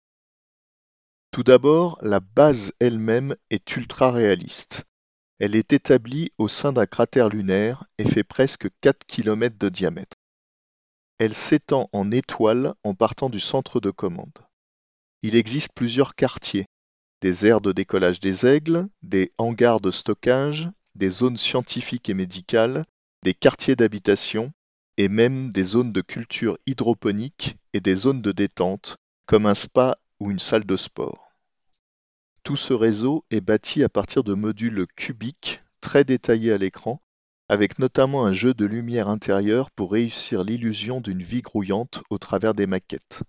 Tout 1.31 1.43
d'abord, 1.43 1.97
la 2.01 2.19
base 2.19 2.73
elle-même 2.79 3.35
est 3.49 3.75
ultra 3.75 4.11
réaliste. 4.11 4.83
Elle 5.39 5.55
est 5.55 5.73
établie 5.73 6.31
au 6.37 6.47
sein 6.47 6.71
d'un 6.71 6.85
cratère 6.85 7.27
lunaire 7.27 7.85
et 7.97 8.05
fait 8.05 8.23
presque 8.23 8.67
4 8.81 9.03
km 9.07 9.57
de 9.57 9.69
diamètre. 9.69 10.15
Elle 11.17 11.33
s'étend 11.33 11.89
en 11.91 12.11
étoile 12.11 12.75
en 12.83 12.93
partant 12.93 13.29
du 13.29 13.39
centre 13.39 13.79
de 13.79 13.89
commande. 13.89 14.37
Il 15.23 15.35
existe 15.35 15.73
plusieurs 15.73 16.13
quartiers, 16.13 16.67
des 17.21 17.47
aires 17.47 17.61
de 17.61 17.71
décollage 17.71 18.19
des 18.19 18.45
aigles, 18.45 18.87
des 19.01 19.31
hangars 19.37 19.79
de 19.79 19.89
stockage, 19.89 20.69
des 20.93 21.09
zones 21.09 21.37
scientifiques 21.37 22.09
et 22.09 22.13
médicales, 22.13 22.85
des 23.23 23.33
quartiers 23.33 23.75
d'habitation 23.75 24.51
et 24.97 25.09
même 25.09 25.51
des 25.51 25.63
zones 25.63 25.91
de 25.91 26.01
culture 26.01 26.57
hydroponique 26.65 27.57
et 27.73 27.81
des 27.81 27.95
zones 27.95 28.21
de 28.21 28.31
détente, 28.31 28.97
comme 29.25 29.45
un 29.45 29.55
spa 29.55 29.97
ou 30.19 30.29
une 30.31 30.39
salle 30.39 30.65
de 30.65 30.77
sport. 30.77 31.31
Tout 32.43 32.57
ce 32.57 32.73
réseau 32.73 33.25
est 33.31 33.41
bâti 33.41 33.83
à 33.83 33.89
partir 33.89 34.23
de 34.23 34.33
modules 34.33 34.85
cubiques 34.95 35.61
très 35.81 36.03
détaillés 36.03 36.51
à 36.51 36.57
l'écran, 36.57 37.01
avec 37.49 37.79
notamment 37.79 38.25
un 38.25 38.33
jeu 38.33 38.53
de 38.53 38.65
lumière 38.65 39.09
intérieure 39.09 39.71
pour 39.71 39.91
réussir 39.91 40.43
l'illusion 40.43 41.01
d'une 41.01 41.23
vie 41.23 41.41
grouillante 41.41 42.01
au 42.09 42.17
travers 42.17 42.53
des 42.53 42.67
maquettes. 42.67 43.23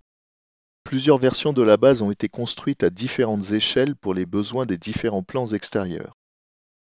Plusieurs 0.83 1.17
versions 1.17 1.53
de 1.53 1.61
la 1.61 1.77
base 1.77 2.01
ont 2.01 2.11
été 2.11 2.29
construites 2.29 2.83
à 2.83 2.89
différentes 2.89 3.51
échelles 3.51 3.95
pour 3.95 4.13
les 4.13 4.25
besoins 4.25 4.65
des 4.65 4.77
différents 4.77 5.23
plans 5.23 5.47
extérieurs. 5.47 6.15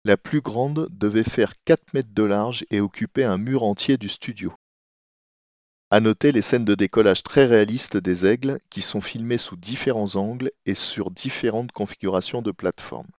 La 0.03 0.17
plus 0.17 0.41
grande 0.41 0.89
devait 0.91 1.23
faire 1.23 1.53
4 1.63 1.93
mètres 1.93 2.13
de 2.13 2.23
large 2.23 2.65
et 2.69 2.81
occuper 2.81 3.23
un 3.23 3.37
mur 3.37 3.63
entier 3.63 3.97
du 3.97 4.09
studio. 4.09 4.53
À 5.93 5.99
noter 5.99 6.31
les 6.31 6.41
scènes 6.41 6.65
de 6.65 6.73
décollage 6.73 7.21
très 7.21 7.45
réalistes 7.45 7.97
des 7.97 8.25
aigles 8.25 8.59
qui 8.71 8.81
sont 8.81 8.99
filmées 8.99 9.37
sous 9.37 9.55
différents 9.55 10.15
angles 10.15 10.49
et 10.65 10.73
sur 10.73 11.11
différentes 11.11 11.71
configurations 11.71 12.41
de 12.41 12.49
plateformes. 12.49 13.11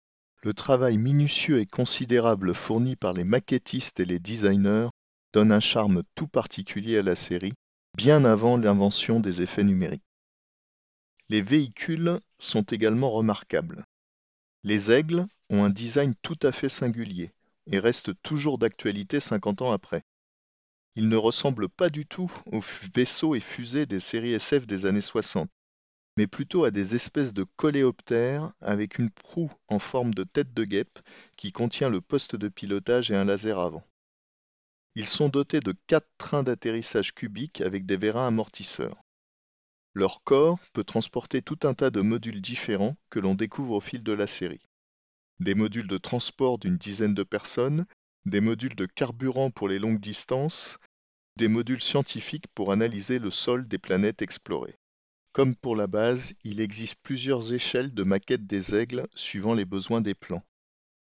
Le 0.42 0.54
travail 0.54 0.98
minutieux 0.98 1.60
et 1.60 1.66
considérable 1.66 2.52
fourni 2.52 2.96
par 2.96 3.12
les 3.12 3.22
maquettistes 3.22 4.00
et 4.00 4.04
les 4.04 4.18
designers 4.18 4.88
donne 5.32 5.52
un 5.52 5.60
charme 5.60 6.02
tout 6.16 6.26
particulier 6.26 6.98
à 6.98 7.02
la 7.02 7.14
série, 7.14 7.52
bien 7.96 8.24
avant 8.24 8.56
l'invention 8.56 9.20
des 9.20 9.40
effets 9.40 9.62
numériques. 9.62 10.02
Les 11.28 11.42
véhicules 11.42 12.18
sont 12.40 12.62
également 12.62 13.12
remarquables. 13.12 13.84
Les 14.64 14.90
aigles 14.90 15.26
ont 15.48 15.62
un 15.62 15.70
design 15.70 16.16
tout 16.22 16.40
à 16.42 16.50
fait 16.50 16.68
singulier 16.68 17.30
et 17.70 17.78
restent 17.78 18.20
toujours 18.24 18.58
d'actualité 18.58 19.20
50 19.20 19.62
ans 19.62 19.70
après. 19.70 20.02
Ils 20.96 21.08
ne 21.08 21.16
ressemblent 21.16 21.68
pas 21.68 21.90
du 21.90 22.06
tout 22.06 22.32
aux 22.46 22.62
vaisseaux 22.94 23.34
et 23.34 23.40
fusées 23.40 23.86
des 23.86 24.00
séries 24.00 24.34
SF 24.34 24.66
des 24.66 24.86
années 24.86 25.00
60, 25.00 25.50
mais 26.16 26.26
plutôt 26.26 26.64
à 26.64 26.70
des 26.70 26.94
espèces 26.94 27.34
de 27.34 27.44
coléoptères 27.56 28.52
avec 28.60 28.98
une 28.98 29.10
proue 29.10 29.52
en 29.68 29.78
forme 29.78 30.14
de 30.14 30.22
tête 30.22 30.54
de 30.54 30.64
guêpe 30.64 31.00
qui 31.36 31.50
contient 31.50 31.88
le 31.88 32.00
poste 32.00 32.36
de 32.36 32.48
pilotage 32.48 33.10
et 33.10 33.16
un 33.16 33.24
laser 33.24 33.58
avant. 33.58 33.84
Ils 34.94 35.06
sont 35.06 35.28
dotés 35.28 35.58
de 35.58 35.74
quatre 35.88 36.08
trains 36.18 36.44
d'atterrissage 36.44 37.12
cubiques 37.14 37.60
avec 37.60 37.84
des 37.84 37.96
vérins 37.96 38.28
amortisseurs. 38.28 39.02
Leur 39.92 40.22
corps 40.22 40.58
peut 40.72 40.84
transporter 40.84 41.42
tout 41.42 41.58
un 41.64 41.74
tas 41.74 41.90
de 41.90 42.00
modules 42.00 42.40
différents 42.40 42.96
que 43.10 43.18
l'on 43.18 43.34
découvre 43.34 43.74
au 43.74 43.80
fil 43.80 44.04
de 44.04 44.12
la 44.12 44.28
série. 44.28 44.68
Des 45.40 45.56
modules 45.56 45.88
de 45.88 45.98
transport 45.98 46.58
d'une 46.58 46.76
dizaine 46.76 47.14
de 47.14 47.24
personnes, 47.24 47.86
des 48.26 48.40
modules 48.40 48.76
de 48.76 48.86
carburant 48.86 49.50
pour 49.50 49.68
les 49.68 49.78
longues 49.78 50.00
distances, 50.00 50.78
des 51.36 51.48
modules 51.48 51.82
scientifiques 51.82 52.46
pour 52.54 52.72
analyser 52.72 53.18
le 53.18 53.30
sol 53.30 53.66
des 53.68 53.78
planètes 53.78 54.22
explorées. 54.22 54.76
Comme 55.32 55.56
pour 55.56 55.74
la 55.74 55.86
base, 55.86 56.34
il 56.44 56.60
existe 56.60 57.00
plusieurs 57.02 57.52
échelles 57.52 57.92
de 57.92 58.04
maquettes 58.04 58.46
des 58.46 58.74
aigles 58.74 59.06
suivant 59.14 59.54
les 59.54 59.64
besoins 59.64 60.00
des 60.00 60.14
plans. 60.14 60.44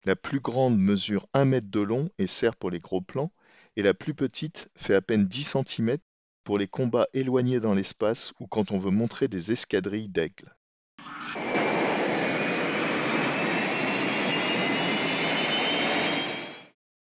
La 0.05 0.15
plus 0.15 0.39
grande 0.39 0.79
mesure 0.79 1.27
1 1.33 1.45
mètre 1.45 1.69
de 1.69 1.81
long 1.81 2.09
et 2.17 2.27
sert 2.27 2.55
pour 2.55 2.71
les 2.71 2.79
gros 2.79 3.01
plans, 3.01 3.31
et 3.75 3.83
la 3.83 3.93
plus 3.93 4.13
petite 4.13 4.69
fait 4.75 4.95
à 4.95 5.01
peine 5.01 5.27
10 5.27 5.55
cm 5.67 5.97
pour 6.43 6.57
les 6.57 6.67
combats 6.67 7.07
éloignés 7.13 7.59
dans 7.59 7.73
l'espace 7.73 8.33
ou 8.39 8.47
quand 8.47 8.71
on 8.71 8.79
veut 8.79 8.89
montrer 8.89 9.27
des 9.27 9.51
escadrilles 9.51 10.09
d'aigles. 10.09 10.55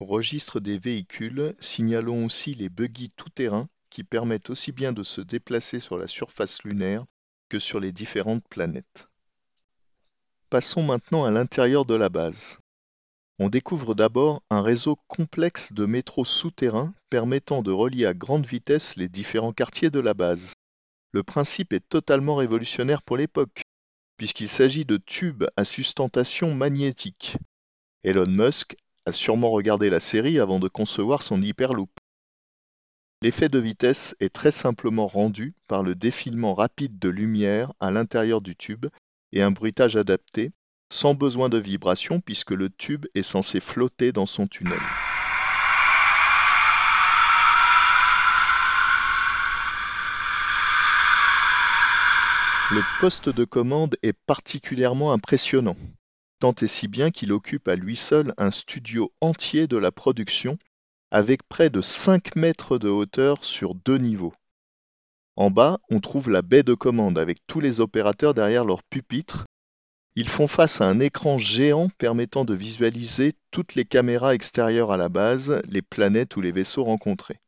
Au 0.00 0.06
registre 0.06 0.60
des 0.60 0.78
véhicules, 0.78 1.54
signalons 1.60 2.26
aussi 2.26 2.54
les 2.54 2.68
buggy 2.68 3.10
tout-terrain 3.10 3.68
qui 3.90 4.04
permettent 4.04 4.50
aussi 4.50 4.70
bien 4.70 4.92
de 4.92 5.02
se 5.02 5.20
déplacer 5.20 5.80
sur 5.80 5.98
la 5.98 6.06
surface 6.06 6.62
lunaire 6.62 7.04
que 7.48 7.58
sur 7.58 7.80
les 7.80 7.90
différentes 7.90 8.46
planètes. 8.48 9.08
Passons 10.50 10.82
maintenant 10.82 11.24
à 11.24 11.30
l'intérieur 11.30 11.84
de 11.84 11.94
la 11.94 12.08
base. 12.08 12.60
On 13.40 13.48
découvre 13.48 13.94
d'abord 13.94 14.42
un 14.50 14.62
réseau 14.62 14.96
complexe 15.08 15.72
de 15.72 15.84
métros 15.84 16.24
souterrains 16.24 16.94
permettant 17.10 17.62
de 17.62 17.70
relier 17.72 18.06
à 18.06 18.14
grande 18.14 18.46
vitesse 18.46 18.96
les 18.96 19.08
différents 19.08 19.52
quartiers 19.52 19.90
de 19.90 20.00
la 20.00 20.14
base. 20.14 20.54
Le 21.12 21.22
principe 21.22 21.72
est 21.72 21.88
totalement 21.88 22.36
révolutionnaire 22.36 23.02
pour 23.02 23.16
l'époque, 23.16 23.62
puisqu'il 24.16 24.48
s'agit 24.48 24.84
de 24.84 24.96
tubes 24.96 25.44
à 25.56 25.64
sustentation 25.64 26.54
magnétique. 26.54 27.36
Elon 28.04 28.26
Musk 28.26 28.76
sûrement 29.12 29.50
regardé 29.50 29.90
la 29.90 30.00
série 30.00 30.38
avant 30.38 30.58
de 30.58 30.68
concevoir 30.68 31.22
son 31.22 31.42
Hyperloop. 31.42 31.90
L'effet 33.20 33.48
de 33.48 33.58
vitesse 33.58 34.14
est 34.20 34.32
très 34.32 34.52
simplement 34.52 35.08
rendu 35.08 35.54
par 35.66 35.82
le 35.82 35.94
défilement 35.94 36.54
rapide 36.54 36.98
de 36.98 37.08
lumière 37.08 37.72
à 37.80 37.90
l'intérieur 37.90 38.40
du 38.40 38.54
tube 38.54 38.86
et 39.32 39.42
un 39.42 39.50
bruitage 39.50 39.96
adapté, 39.96 40.52
sans 40.92 41.14
besoin 41.14 41.48
de 41.48 41.58
vibration 41.58 42.20
puisque 42.20 42.52
le 42.52 42.70
tube 42.70 43.06
est 43.14 43.22
censé 43.22 43.60
flotter 43.60 44.12
dans 44.12 44.26
son 44.26 44.46
tunnel. 44.46 44.78
Le 52.70 52.82
poste 53.00 53.30
de 53.30 53.44
commande 53.44 53.96
est 54.02 54.12
particulièrement 54.26 55.12
impressionnant, 55.12 55.76
tant 56.38 56.54
et 56.60 56.66
si 56.66 56.88
bien 56.88 57.10
qu'il 57.10 57.32
occupe 57.32 57.68
à 57.68 57.76
lui 57.76 57.96
seul 57.96 58.34
un 58.38 58.50
studio 58.50 59.12
entier 59.20 59.66
de 59.66 59.76
la 59.76 59.92
production, 59.92 60.58
avec 61.10 61.42
près 61.48 61.70
de 61.70 61.80
5 61.80 62.36
mètres 62.36 62.78
de 62.78 62.88
hauteur 62.88 63.44
sur 63.44 63.74
deux 63.74 63.98
niveaux. 63.98 64.34
En 65.36 65.50
bas, 65.50 65.78
on 65.90 66.00
trouve 66.00 66.30
la 66.30 66.42
baie 66.42 66.62
de 66.62 66.74
commande 66.74 67.18
avec 67.18 67.38
tous 67.46 67.60
les 67.60 67.80
opérateurs 67.80 68.34
derrière 68.34 68.64
leur 68.64 68.82
pupitre 68.82 69.46
ils 70.18 70.28
font 70.28 70.48
face 70.48 70.80
à 70.80 70.88
un 70.88 70.98
écran 70.98 71.38
géant 71.38 71.90
permettant 71.90 72.44
de 72.44 72.52
visualiser 72.52 73.34
toutes 73.52 73.76
les 73.76 73.84
caméras 73.84 74.34
extérieures 74.34 74.90
à 74.90 74.96
la 74.96 75.08
base, 75.08 75.62
les 75.68 75.80
planètes 75.80 76.34
ou 76.34 76.40
les 76.40 76.50
vaisseaux 76.50 76.82
rencontrés. 76.82 77.38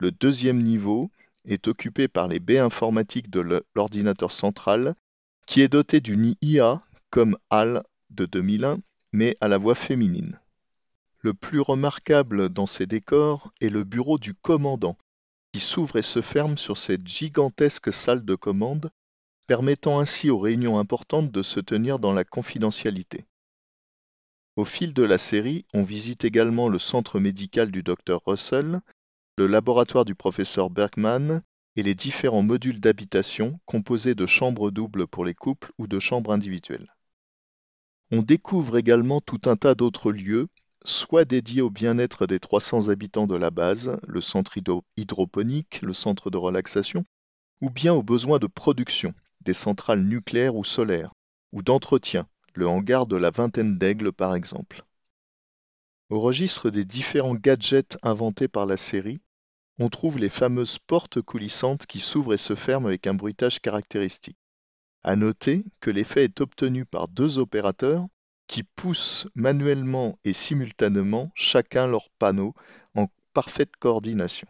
Le 0.00 0.10
deuxième 0.10 0.62
niveau 0.62 1.10
est 1.44 1.68
occupé 1.68 2.08
par 2.08 2.26
les 2.26 2.40
baies 2.40 2.60
informatiques 2.60 3.28
de 3.28 3.62
l'ordinateur 3.74 4.32
central, 4.32 4.94
qui 5.46 5.60
est 5.60 5.68
doté 5.68 6.00
d'une 6.00 6.34
IA 6.40 6.80
comme 7.10 7.36
HAL 7.50 7.82
de 8.10 8.26
2001, 8.26 8.78
mais 9.12 9.36
à 9.40 9.48
la 9.48 9.58
voix 9.58 9.74
féminine. 9.74 10.40
Le 11.20 11.34
plus 11.34 11.60
remarquable 11.60 12.48
dans 12.48 12.66
ces 12.66 12.86
décors 12.86 13.52
est 13.60 13.70
le 13.70 13.84
bureau 13.84 14.18
du 14.18 14.34
commandant, 14.34 14.96
qui 15.52 15.60
s'ouvre 15.60 15.96
et 15.96 16.02
se 16.02 16.22
ferme 16.22 16.58
sur 16.58 16.78
cette 16.78 17.06
gigantesque 17.06 17.92
salle 17.92 18.24
de 18.24 18.34
commande 18.34 18.90
permettant 19.48 19.98
ainsi 19.98 20.28
aux 20.28 20.38
réunions 20.38 20.78
importantes 20.78 21.32
de 21.32 21.42
se 21.42 21.58
tenir 21.58 21.98
dans 21.98 22.12
la 22.12 22.22
confidentialité. 22.22 23.24
Au 24.56 24.64
fil 24.64 24.92
de 24.92 25.02
la 25.02 25.18
série, 25.18 25.64
on 25.72 25.84
visite 25.84 26.24
également 26.24 26.68
le 26.68 26.78
centre 26.78 27.18
médical 27.18 27.70
du 27.70 27.82
Dr 27.82 28.20
Russell, 28.26 28.80
le 29.38 29.46
laboratoire 29.46 30.04
du 30.04 30.14
professeur 30.14 30.68
Bergman 30.68 31.42
et 31.76 31.82
les 31.82 31.94
différents 31.94 32.42
modules 32.42 32.80
d'habitation 32.80 33.58
composés 33.64 34.14
de 34.14 34.26
chambres 34.26 34.70
doubles 34.70 35.06
pour 35.06 35.24
les 35.24 35.34
couples 35.34 35.72
ou 35.78 35.86
de 35.86 35.98
chambres 35.98 36.32
individuelles. 36.32 36.92
On 38.10 38.22
découvre 38.22 38.78
également 38.78 39.20
tout 39.20 39.40
un 39.44 39.56
tas 39.56 39.74
d'autres 39.74 40.12
lieux, 40.12 40.48
soit 40.82 41.26
dédiés 41.26 41.60
au 41.60 41.68
bien-être 41.68 42.26
des 42.26 42.40
300 42.40 42.88
habitants 42.88 43.26
de 43.26 43.34
la 43.34 43.50
base, 43.50 43.98
le 44.06 44.22
centre 44.22 44.56
hydroponique, 44.96 45.82
le 45.82 45.92
centre 45.92 46.30
de 46.30 46.38
relaxation, 46.38 47.04
ou 47.60 47.68
bien 47.68 47.92
aux 47.92 48.02
besoins 48.02 48.38
de 48.38 48.46
production, 48.46 49.12
des 49.42 49.52
centrales 49.52 50.02
nucléaires 50.02 50.56
ou 50.56 50.64
solaires, 50.64 51.12
ou 51.52 51.62
d'entretien, 51.62 52.26
le 52.54 52.66
hangar 52.66 53.06
de 53.06 53.16
la 53.16 53.30
vingtaine 53.30 53.76
d'aigles 53.76 54.12
par 54.12 54.34
exemple. 54.34 54.84
Au 56.08 56.20
registre 56.20 56.70
des 56.70 56.86
différents 56.86 57.34
gadgets 57.34 57.98
inventés 58.02 58.48
par 58.48 58.64
la 58.64 58.78
série, 58.78 59.20
on 59.78 59.90
trouve 59.90 60.18
les 60.18 60.30
fameuses 60.30 60.78
portes 60.78 61.20
coulissantes 61.20 61.84
qui 61.84 61.98
s'ouvrent 61.98 62.32
et 62.32 62.38
se 62.38 62.54
ferment 62.54 62.88
avec 62.88 63.06
un 63.06 63.12
bruitage 63.12 63.60
caractéristique. 63.60 64.38
À 65.02 65.16
noter 65.16 65.64
que 65.80 65.90
l'effet 65.90 66.24
est 66.24 66.40
obtenu 66.40 66.84
par 66.84 67.08
deux 67.08 67.38
opérateurs 67.38 68.06
qui 68.48 68.62
poussent 68.62 69.28
manuellement 69.34 70.18
et 70.24 70.32
simultanément 70.32 71.30
chacun 71.34 71.86
leur 71.86 72.10
panneau 72.18 72.54
en 72.94 73.06
parfaite 73.32 73.76
coordination. 73.78 74.48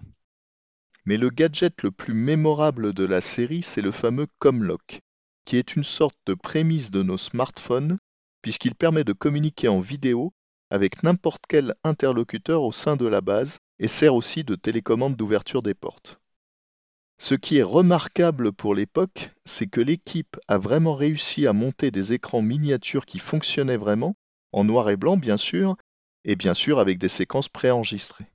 Mais 1.04 1.16
le 1.16 1.30
gadget 1.30 1.82
le 1.82 1.90
plus 1.90 2.14
mémorable 2.14 2.92
de 2.92 3.04
la 3.04 3.20
série, 3.20 3.62
c'est 3.62 3.82
le 3.82 3.92
fameux 3.92 4.26
Comlock, 4.38 5.00
qui 5.44 5.56
est 5.56 5.74
une 5.74 5.84
sorte 5.84 6.18
de 6.26 6.34
prémisse 6.34 6.90
de 6.90 7.02
nos 7.02 7.18
smartphones, 7.18 7.98
puisqu'il 8.42 8.74
permet 8.74 9.04
de 9.04 9.12
communiquer 9.12 9.68
en 9.68 9.80
vidéo 9.80 10.32
avec 10.70 11.02
n'importe 11.02 11.44
quel 11.48 11.74
interlocuteur 11.84 12.62
au 12.62 12.72
sein 12.72 12.96
de 12.96 13.06
la 13.06 13.20
base 13.20 13.58
et 13.78 13.88
sert 13.88 14.14
aussi 14.14 14.44
de 14.44 14.54
télécommande 14.54 15.16
d'ouverture 15.16 15.62
des 15.62 15.74
portes. 15.74 16.20
Ce 17.18 17.34
qui 17.34 17.58
est 17.58 17.64
remarquable 17.64 18.52
pour 18.52 18.76
l'époque, 18.76 19.30
c'est 19.44 19.66
que 19.66 19.80
l'équipe 19.80 20.36
a 20.46 20.58
vraiment 20.58 20.94
réussi 20.94 21.48
à 21.48 21.52
monter 21.52 21.90
des 21.90 22.12
écrans 22.12 22.42
miniatures 22.42 23.06
qui 23.06 23.18
fonctionnaient 23.18 23.76
vraiment, 23.76 24.14
en 24.52 24.62
noir 24.62 24.88
et 24.88 24.96
blanc 24.96 25.16
bien 25.16 25.36
sûr, 25.36 25.76
et 26.24 26.36
bien 26.36 26.54
sûr 26.54 26.78
avec 26.78 26.98
des 26.98 27.08
séquences 27.08 27.48
préenregistrées. 27.48 28.30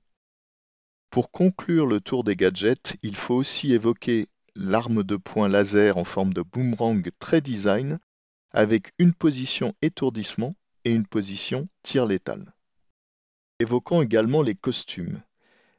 Pour 1.08 1.30
conclure 1.30 1.86
le 1.86 2.00
tour 2.00 2.24
des 2.24 2.36
gadgets, 2.36 2.96
il 3.02 3.16
faut 3.16 3.34
aussi 3.34 3.72
évoquer 3.72 4.26
l'arme 4.54 5.02
de 5.02 5.16
poing 5.16 5.48
laser 5.48 5.96
en 5.96 6.04
forme 6.04 6.34
de 6.34 6.42
boomerang 6.42 7.08
très 7.18 7.40
design, 7.40 7.98
avec 8.50 8.92
une 8.98 9.14
position 9.14 9.74
étourdissement 9.80 10.54
et 10.84 10.92
une 10.92 11.06
position 11.06 11.68
tir 11.82 12.04
létal. 12.04 12.52
Évoquons 13.60 14.02
également 14.02 14.42
les 14.42 14.54
costumes. 14.54 15.22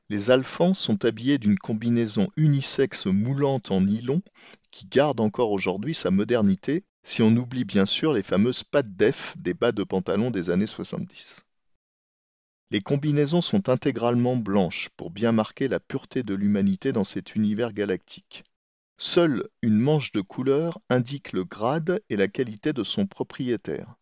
Les 0.10 0.30
alphans 0.30 0.76
sont 0.76 1.04
habillés 1.04 1.40
d'une 1.40 1.58
combinaison 1.58 2.30
unisexe 2.36 3.08
moulante 3.08 3.72
en 3.72 3.82
nylon 3.82 4.22
qui 4.70 4.86
garde 4.86 5.20
encore 5.20 5.52
aujourd'hui 5.52 5.96
sa 5.96 6.12
modernité 6.12 6.84
si 7.02 7.24
on 7.24 7.36
oublie 7.36 7.66
bien 7.66 7.88
sûr 7.88 8.14
les 8.14 8.22
fameuses 8.22 8.64
pattes 8.64 8.96
def 8.96 9.36
des 9.38 9.56
bas 9.56 9.72
de 9.72 9.84
pantalon 9.84 10.30
des 10.30 10.52
années 10.52 10.68
70. 10.68 11.46
Les 12.72 12.82
combinaisons 12.82 13.42
sont 13.42 13.70
intégralement 13.70 14.36
blanches 14.36 14.90
pour 14.98 15.10
bien 15.10 15.32
marquer 15.32 15.68
la 15.68 15.80
pureté 15.80 16.24
de 16.24 16.36
l'humanité 16.36 16.92
dans 16.92 17.04
cet 17.04 17.36
univers 17.36 17.74
galactique. 17.74 18.44
Seule 18.98 19.50
une 19.62 19.80
manche 19.80 20.12
de 20.12 20.22
couleur 20.22 20.78
indique 20.90 21.32
le 21.32 21.46
grade 21.46 22.02
et 22.10 22.16
la 22.16 22.28
qualité 22.28 22.74
de 22.74 22.84
son 22.84 23.08
propriétaire. 23.08 23.96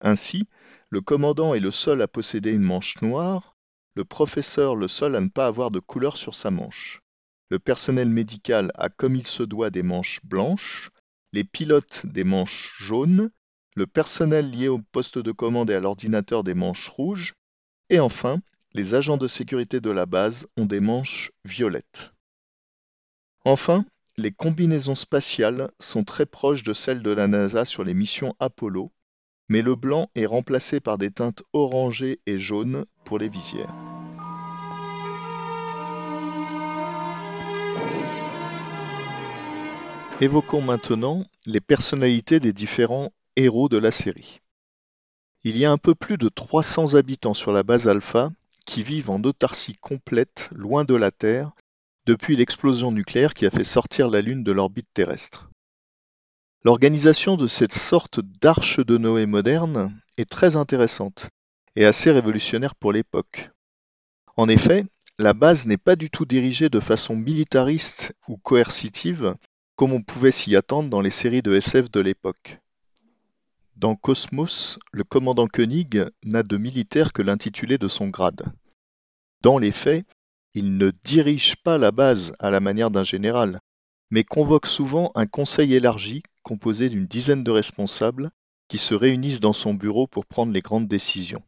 Ainsi, 0.00 0.48
le 0.90 1.00
commandant 1.00 1.54
est 1.54 1.60
le 1.60 1.70
seul 1.70 2.00
à 2.02 2.08
posséder 2.08 2.52
une 2.52 2.62
manche 2.62 3.00
noire, 3.02 3.57
le 3.94 4.04
professeur 4.04 4.76
le 4.76 4.88
seul 4.88 5.16
à 5.16 5.20
ne 5.20 5.28
pas 5.28 5.46
avoir 5.46 5.70
de 5.70 5.80
couleur 5.80 6.16
sur 6.16 6.34
sa 6.34 6.50
manche. 6.50 7.00
Le 7.50 7.58
personnel 7.58 8.08
médical 8.08 8.70
a 8.74 8.88
comme 8.88 9.16
il 9.16 9.26
se 9.26 9.42
doit 9.42 9.70
des 9.70 9.82
manches 9.82 10.20
blanches, 10.24 10.90
les 11.32 11.44
pilotes 11.44 12.04
des 12.04 12.24
manches 12.24 12.76
jaunes, 12.78 13.30
le 13.74 13.86
personnel 13.86 14.50
lié 14.50 14.68
au 14.68 14.78
poste 14.78 15.18
de 15.18 15.32
commande 15.32 15.70
et 15.70 15.74
à 15.74 15.80
l'ordinateur 15.80 16.44
des 16.44 16.54
manches 16.54 16.88
rouges, 16.88 17.34
et 17.90 18.00
enfin, 18.00 18.40
les 18.74 18.94
agents 18.94 19.16
de 19.16 19.28
sécurité 19.28 19.80
de 19.80 19.90
la 19.90 20.04
base 20.04 20.46
ont 20.56 20.66
des 20.66 20.80
manches 20.80 21.30
violettes. 21.44 22.12
Enfin, 23.44 23.84
les 24.18 24.32
combinaisons 24.32 24.94
spatiales 24.94 25.70
sont 25.78 26.04
très 26.04 26.26
proches 26.26 26.64
de 26.64 26.72
celles 26.72 27.02
de 27.02 27.10
la 27.10 27.28
NASA 27.28 27.64
sur 27.64 27.84
les 27.84 27.94
missions 27.94 28.34
Apollo, 28.40 28.92
mais 29.48 29.62
le 29.62 29.74
blanc 29.74 30.10
est 30.14 30.26
remplacé 30.26 30.80
par 30.80 30.98
des 30.98 31.10
teintes 31.10 31.42
orangées 31.52 32.20
et 32.26 32.38
jaunes 32.38 32.84
les 33.16 33.30
visières. 33.30 33.72
Évoquons 40.20 40.60
maintenant 40.60 41.24
les 41.46 41.60
personnalités 41.60 42.40
des 42.40 42.52
différents 42.52 43.12
héros 43.36 43.68
de 43.68 43.78
la 43.78 43.92
série. 43.92 44.40
Il 45.44 45.56
y 45.56 45.64
a 45.64 45.70
un 45.70 45.78
peu 45.78 45.94
plus 45.94 46.18
de 46.18 46.28
300 46.28 46.94
habitants 46.94 47.34
sur 47.34 47.52
la 47.52 47.62
base 47.62 47.86
Alpha 47.86 48.30
qui 48.66 48.82
vivent 48.82 49.10
en 49.10 49.22
autarcie 49.22 49.76
complète, 49.76 50.50
loin 50.52 50.84
de 50.84 50.96
la 50.96 51.12
Terre, 51.12 51.52
depuis 52.04 52.34
l'explosion 52.34 52.90
nucléaire 52.90 53.32
qui 53.32 53.46
a 53.46 53.50
fait 53.50 53.62
sortir 53.62 54.10
la 54.10 54.20
Lune 54.20 54.42
de 54.42 54.50
l'orbite 54.50 54.88
terrestre. 54.92 55.48
L'organisation 56.64 57.36
de 57.36 57.46
cette 57.46 57.72
sorte 57.72 58.18
d'arche 58.18 58.80
de 58.80 58.98
Noé 58.98 59.26
moderne 59.26 59.96
est 60.16 60.28
très 60.28 60.56
intéressante 60.56 61.28
et 61.76 61.84
assez 61.84 62.10
révolutionnaire 62.10 62.74
pour 62.74 62.92
l'époque. 62.92 63.50
En 64.36 64.48
effet, 64.48 64.84
la 65.18 65.32
base 65.32 65.66
n'est 65.66 65.76
pas 65.76 65.96
du 65.96 66.10
tout 66.10 66.24
dirigée 66.24 66.68
de 66.68 66.80
façon 66.80 67.16
militariste 67.16 68.14
ou 68.28 68.36
coercitive, 68.36 69.34
comme 69.74 69.92
on 69.92 70.02
pouvait 70.02 70.30
s'y 70.30 70.54
attendre 70.56 70.90
dans 70.90 71.00
les 71.00 71.10
séries 71.10 71.42
de 71.42 71.54
SF 71.54 71.90
de 71.90 72.00
l'époque. 72.00 72.58
Dans 73.76 73.94
Cosmos, 73.94 74.78
le 74.92 75.04
commandant 75.04 75.46
Koenig 75.46 76.04
n'a 76.24 76.42
de 76.42 76.56
militaire 76.56 77.12
que 77.12 77.22
l'intitulé 77.22 77.78
de 77.78 77.88
son 77.88 78.08
grade. 78.08 78.52
Dans 79.40 79.58
les 79.58 79.70
faits, 79.70 80.04
il 80.54 80.76
ne 80.76 80.90
dirige 81.04 81.56
pas 81.56 81.78
la 81.78 81.92
base 81.92 82.32
à 82.40 82.50
la 82.50 82.58
manière 82.58 82.90
d'un 82.90 83.04
général, 83.04 83.60
mais 84.10 84.24
convoque 84.24 84.66
souvent 84.66 85.12
un 85.14 85.26
conseil 85.26 85.74
élargi 85.74 86.22
composé 86.42 86.88
d'une 86.88 87.06
dizaine 87.06 87.44
de 87.44 87.50
responsables 87.50 88.30
qui 88.68 88.78
se 88.78 88.94
réunissent 88.94 89.40
dans 89.40 89.52
son 89.52 89.74
bureau 89.74 90.06
pour 90.06 90.26
prendre 90.26 90.52
les 90.52 90.62
grandes 90.62 90.88
décisions. 90.88 91.42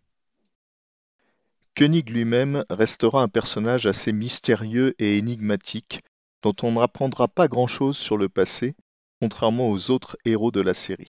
Koenig 1.77 2.11
lui-même 2.11 2.65
restera 2.71 3.23
un 3.23 3.29
personnage 3.29 3.87
assez 3.87 4.13
mystérieux 4.13 4.95
et 4.99 5.19
énigmatique 5.19 6.01
dont 6.43 6.57
on 6.63 6.73
n'apprendra 6.73 7.29
pas 7.29 7.49
grand-chose 7.49 7.97
sur 7.97 8.17
le 8.17 8.29
passé, 8.29 8.75
contrairement 9.21 9.71
aux 9.71 9.91
autres 9.91 10.17
héros 10.25 10.51
de 10.51 10.61
la 10.61 10.75
série 10.75 11.09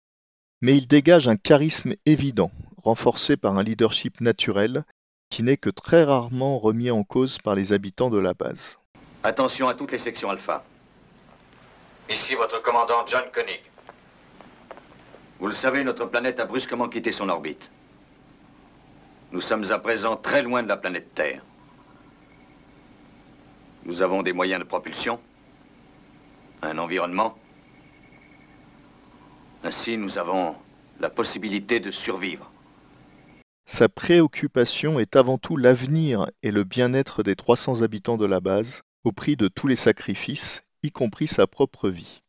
mais 0.63 0.77
il 0.77 0.87
dégage 0.87 1.29
un 1.29 1.37
charisme 1.37 1.95
évident, 2.07 2.51
renforcé 2.83 3.37
par 3.37 3.59
un 3.59 3.63
leadership 3.63 4.21
naturel 4.21 4.85
qui 5.31 5.43
n'est 5.43 5.57
que 5.57 5.71
très 5.71 6.05
rarement 6.05 6.59
remis 6.59 6.91
en 6.91 7.05
cause 7.05 7.39
par 7.39 7.55
les 7.55 7.73
habitants 7.73 8.11
de 8.11 8.19
la 8.19 8.35
base. 8.35 8.79
Attention 9.23 9.69
à 9.69 9.75
toutes 9.75 9.93
les 9.93 9.99
sections 9.99 10.31
alpha. 10.31 10.65
Ici 12.09 12.35
votre 12.35 12.61
commandant 12.63 13.07
John 13.07 13.25
Koenig. 13.33 13.63
Vous 15.39 15.47
le 15.47 15.53
savez, 15.53 15.85
notre 15.85 16.05
planète 16.07 16.41
a 16.41 16.45
brusquement 16.45 16.89
quitté 16.89 17.13
son 17.13 17.29
orbite. 17.29 17.71
Nous 19.33 19.41
sommes 19.41 19.71
à 19.71 19.79
présent 19.79 20.17
très 20.17 20.43
loin 20.43 20.63
de 20.63 20.69
la 20.69 20.77
planète 20.77 21.15
Terre. 21.15 21.45
Nous 23.85 24.03
avons 24.03 24.23
des 24.23 24.33
moyens 24.33 24.61
de 24.61 24.67
propulsion, 24.67 25.21
un 26.63 26.79
environnement, 26.79 27.37
ainsi, 29.63 29.99
nous 29.99 30.17
avons 30.17 30.57
la 31.01 31.11
possibilité 31.11 31.81
de 31.81 31.91
survivre. 31.91 32.51
Sa 33.67 33.91
préoccupation 33.91 34.99
est 34.99 35.17
avant 35.17 35.37
tout 35.37 35.57
l'avenir 35.57 36.31
et 36.43 36.51
le 36.51 36.65
bien-être 36.65 37.23
des 37.23 37.37
300 37.37 37.83
habitants 37.83 38.17
de 38.17 38.25
la 38.25 38.41
base, 38.41 38.83
au 39.05 39.13
prix 39.13 39.37
de 39.37 39.49
tous 39.49 39.67
les 39.67 39.77
sacrifices, 39.77 40.65
y 40.83 40.91
compris 40.91 41.27
sa 41.27 41.47
propre 41.47 41.91
vie. 41.91 42.23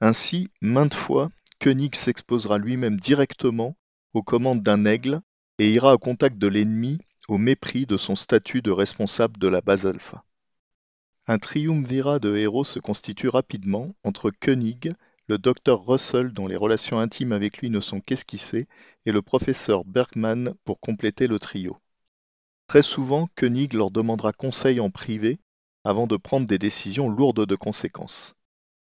Ainsi, 0.00 0.48
maintes 0.62 0.94
fois, 0.94 1.30
Koenig 1.60 1.94
s'exposera 1.94 2.56
lui-même 2.56 2.98
directement 2.98 3.76
aux 4.14 4.22
commandes 4.22 4.62
d'un 4.62 4.86
aigle 4.86 5.20
et 5.58 5.70
ira 5.70 5.94
au 5.94 5.98
contact 5.98 6.38
de 6.38 6.46
l'ennemi 6.46 6.98
au 7.28 7.38
mépris 7.38 7.86
de 7.86 7.96
son 7.96 8.16
statut 8.16 8.62
de 8.62 8.70
responsable 8.70 9.38
de 9.38 9.48
la 9.48 9.60
base 9.60 9.86
alpha. 9.86 10.24
Un 11.26 11.38
triumvirat 11.38 12.18
de 12.18 12.36
héros 12.36 12.64
se 12.64 12.78
constitue 12.78 13.28
rapidement 13.28 13.94
entre 14.02 14.30
Koenig, 14.30 14.94
le 15.26 15.36
docteur 15.36 15.84
Russell 15.84 16.32
dont 16.32 16.46
les 16.46 16.56
relations 16.56 16.98
intimes 16.98 17.32
avec 17.32 17.58
lui 17.58 17.68
ne 17.68 17.80
sont 17.80 18.00
qu'esquissées, 18.00 18.66
et 19.04 19.12
le 19.12 19.20
professeur 19.20 19.84
Bergman 19.84 20.54
pour 20.64 20.80
compléter 20.80 21.26
le 21.26 21.38
trio. 21.38 21.76
Très 22.66 22.82
souvent, 22.82 23.28
Koenig 23.36 23.74
leur 23.74 23.90
demandera 23.90 24.32
conseil 24.32 24.80
en 24.80 24.90
privé 24.90 25.38
avant 25.84 26.06
de 26.06 26.16
prendre 26.16 26.46
des 26.46 26.58
décisions 26.58 27.10
lourdes 27.10 27.46
de 27.46 27.56
conséquences. 27.56 28.34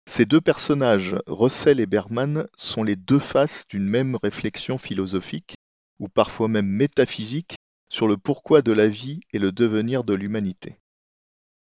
Ces 0.07 0.25
deux 0.25 0.41
personnages, 0.41 1.15
Russell 1.27 1.79
et 1.79 1.86
Bergman, 1.86 2.47
sont 2.57 2.84
les 2.84 2.95
deux 2.95 3.19
faces 3.19 3.67
d'une 3.67 3.88
même 3.88 4.15
réflexion 4.15 4.79
philosophique, 4.79 5.55
ou 6.02 6.10
parfois 6.10 6.48
même 6.48 6.68
métaphysique, 6.68 7.56
sur 7.88 8.08
le 8.08 8.18
pourquoi 8.18 8.64
de 8.64 8.72
la 8.72 8.88
vie 8.88 9.22
et 9.32 9.40
le 9.40 9.52
devenir 9.52 10.04
de 10.04 10.16
l'humanité. 10.16 10.80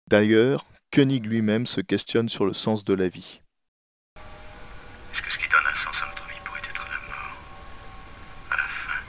D'ailleurs, 0.08 0.66
Koenig 0.94 1.26
lui-même 1.26 1.66
se 1.66 1.82
questionne 1.82 2.30
sur 2.30 2.46
le 2.46 2.54
sens 2.54 2.86
de 2.86 2.94
la 2.94 3.10
vie. 3.10 3.42
Est-ce 5.12 5.22
que 5.24 5.32
ce 5.32 5.40
qui 5.40 5.50
donne 5.50 5.66
un 5.70 5.76
sens 5.76 6.04
à 6.04 6.08
notre 6.08 6.28
vie 6.30 6.40
pourrait 6.46 6.60
être 6.60 6.88
la 6.88 7.08
mort 7.08 7.42
À 8.52 8.58
la 8.58 8.64
fin? 8.64 9.04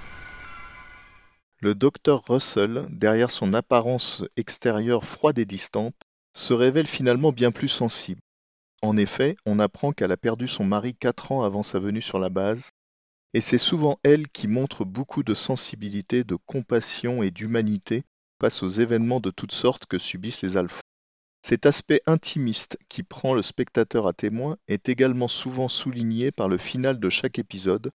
Le 1.60 1.74
docteur 1.74 2.24
Russell, 2.26 2.86
derrière 2.88 3.30
son 3.30 3.52
apparence 3.52 4.24
extérieure 4.36 5.04
froide 5.04 5.38
et 5.38 5.44
distante, 5.44 5.94
se 6.32 6.54
révèle 6.54 6.86
finalement 6.86 7.32
bien 7.32 7.52
plus 7.52 7.68
sensible. 7.68 8.22
En 8.80 8.96
effet, 8.96 9.36
on 9.44 9.58
apprend 9.58 9.92
qu'elle 9.92 10.12
a 10.12 10.16
perdu 10.16 10.48
son 10.48 10.64
mari 10.64 10.94
quatre 10.94 11.32
ans 11.32 11.42
avant 11.42 11.62
sa 11.62 11.80
venue 11.80 12.00
sur 12.00 12.18
la 12.18 12.30
base, 12.30 12.70
et 13.34 13.40
c'est 13.40 13.58
souvent 13.58 13.98
elle 14.02 14.28
qui 14.28 14.48
montre 14.48 14.84
beaucoup 14.84 15.22
de 15.22 15.34
sensibilité, 15.34 16.24
de 16.24 16.36
compassion 16.36 17.22
et 17.22 17.30
d'humanité 17.30 18.04
face 18.40 18.62
aux 18.62 18.68
événements 18.68 19.20
de 19.20 19.30
toutes 19.30 19.52
sortes 19.52 19.86
que 19.86 19.98
subissent 19.98 20.42
les 20.42 20.56
alphas. 20.56 20.80
Cet 21.42 21.66
aspect 21.66 22.02
intimiste 22.06 22.78
qui 22.88 23.02
prend 23.02 23.34
le 23.34 23.42
spectateur 23.42 24.06
à 24.06 24.12
témoin 24.12 24.56
est 24.66 24.88
également 24.88 25.28
souvent 25.28 25.68
souligné 25.68 26.32
par 26.32 26.48
le 26.48 26.58
final 26.58 26.98
de 26.98 27.08
chaque 27.08 27.38
épisode, 27.38 27.90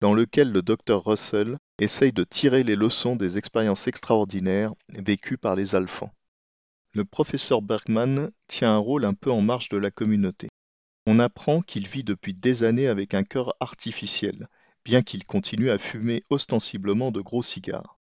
dans 0.00 0.14
lequel 0.14 0.52
le 0.52 0.62
docteur 0.62 1.04
Russell 1.04 1.58
essaye 1.78 2.12
de 2.12 2.24
tirer 2.24 2.64
les 2.64 2.76
leçons 2.76 3.16
des 3.16 3.38
expériences 3.38 3.86
extraordinaires 3.86 4.74
vécues 4.90 5.38
par 5.38 5.56
les 5.56 5.74
Alphans. 5.74 6.12
Le 6.94 7.04
professeur 7.04 7.62
Bergman 7.62 8.30
tient 8.46 8.74
un 8.74 8.78
rôle 8.78 9.04
un 9.04 9.14
peu 9.14 9.30
en 9.30 9.40
marge 9.40 9.68
de 9.68 9.76
la 9.76 9.90
communauté. 9.90 10.48
On 11.06 11.18
apprend 11.18 11.62
qu'il 11.62 11.86
vit 11.86 12.04
depuis 12.04 12.34
des 12.34 12.64
années 12.64 12.88
avec 12.88 13.14
un 13.14 13.24
cœur 13.24 13.54
artificiel, 13.60 14.48
bien 14.88 15.02
qu'il 15.02 15.26
continue 15.26 15.70
à 15.70 15.76
fumer 15.76 16.24
ostensiblement 16.30 17.10
de 17.10 17.20
gros 17.20 17.42
cigares. 17.42 17.98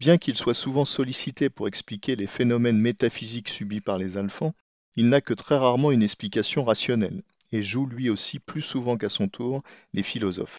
Bien 0.00 0.16
qu'il 0.16 0.36
soit 0.36 0.54
souvent 0.54 0.86
sollicité 0.86 1.50
pour 1.50 1.68
expliquer 1.68 2.16
les 2.16 2.26
phénomènes 2.26 2.78
métaphysiques 2.78 3.50
subis 3.50 3.82
par 3.82 3.98
les 3.98 4.16
alphans, 4.16 4.54
il 4.96 5.10
n'a 5.10 5.20
que 5.20 5.34
très 5.34 5.58
rarement 5.58 5.90
une 5.90 6.02
explication 6.02 6.64
rationnelle, 6.64 7.22
et 7.52 7.60
joue 7.60 7.84
lui 7.84 8.08
aussi 8.08 8.38
plus 8.38 8.62
souvent 8.62 8.96
qu'à 8.96 9.10
son 9.10 9.28
tour 9.28 9.62
les 9.92 10.02
philosophes. 10.02 10.56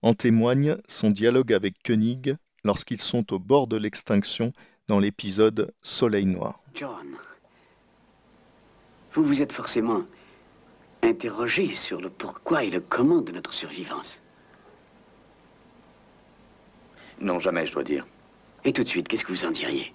En 0.00 0.14
témoigne 0.14 0.78
son 0.88 1.10
dialogue 1.10 1.52
avec 1.52 1.74
Koenig 1.82 2.36
lorsqu'ils 2.64 3.02
sont 3.02 3.30
au 3.34 3.38
bord 3.38 3.66
de 3.66 3.76
l'extinction 3.76 4.54
dans 4.88 5.00
l'épisode 5.00 5.74
Soleil 5.82 6.24
Noir. 6.24 6.62
John, 6.74 7.14
vous 9.12 9.22
vous 9.22 9.42
êtes 9.42 9.52
forcément 9.52 10.04
interrogé 11.02 11.68
sur 11.74 12.00
le 12.00 12.08
pourquoi 12.08 12.64
et 12.64 12.70
le 12.70 12.80
comment 12.80 13.20
de 13.20 13.32
notre 13.32 13.52
survivance. 13.52 14.22
Non, 17.20 17.38
jamais, 17.40 17.66
je 17.66 17.72
dois 17.72 17.84
dire. 17.84 18.06
Et 18.64 18.72
tout 18.72 18.84
de 18.84 18.88
suite, 18.88 19.08
qu'est-ce 19.08 19.24
que 19.24 19.32
vous 19.32 19.44
en 19.46 19.50
diriez? 19.50 19.92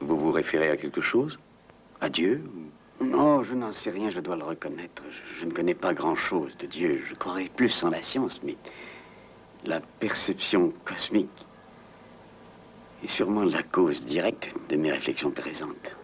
Vous 0.00 0.18
vous 0.18 0.32
référez 0.32 0.70
à 0.70 0.76
quelque 0.76 1.00
chose? 1.00 1.38
À 2.00 2.08
Dieu 2.08 2.42
Non, 3.00 3.42
je 3.42 3.54
n'en 3.54 3.72
sais 3.72 3.90
rien, 3.90 4.10
je 4.10 4.20
dois 4.20 4.36
le 4.36 4.44
reconnaître. 4.44 5.02
Je, 5.10 5.40
je 5.40 5.46
ne 5.46 5.52
connais 5.52 5.74
pas 5.74 5.94
grand-chose 5.94 6.56
de 6.58 6.66
Dieu. 6.66 7.02
Je 7.08 7.14
croirais 7.14 7.50
plus 7.54 7.82
en 7.84 7.90
la 7.90 8.02
science, 8.02 8.42
mais 8.42 8.56
la 9.64 9.80
perception 9.80 10.72
cosmique 10.84 11.46
est 13.02 13.08
sûrement 13.08 13.44
la 13.44 13.62
cause 13.62 14.04
directe 14.04 14.54
de 14.68 14.76
mes 14.76 14.92
réflexions 14.92 15.30
présentes. 15.30 15.96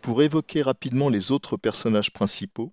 Pour 0.00 0.22
évoquer 0.22 0.62
rapidement 0.62 1.08
les 1.08 1.32
autres 1.32 1.56
personnages 1.56 2.12
principaux, 2.12 2.72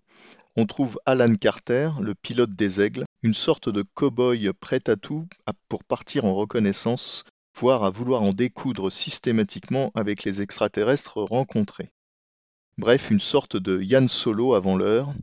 on 0.55 0.65
trouve 0.65 0.99
Alan 1.05 1.33
Carter, 1.35 1.91
le 1.99 2.13
pilote 2.13 2.51
des 2.51 2.79
aigles, 2.81 3.05
une 3.23 3.33
sorte 3.33 3.69
de 3.69 3.81
cow-boy 3.81 4.53
prêt 4.53 4.87
à 4.87 4.95
tout 4.95 5.27
pour 5.67 5.83
partir 5.83 6.25
en 6.25 6.35
reconnaissance, 6.35 7.23
voire 7.57 7.83
à 7.83 7.89
vouloir 7.89 8.21
en 8.21 8.31
découdre 8.31 8.91
systématiquement 8.91 9.91
avec 9.95 10.23
les 10.23 10.41
extraterrestres 10.41 11.21
rencontrés. 11.21 11.91
Bref, 12.77 13.09
une 13.11 13.19
sorte 13.19 13.57
de 13.57 13.81
Yann 13.81 14.07
Solo 14.07 14.53
avant 14.53 14.75
l'heure. 14.77 15.13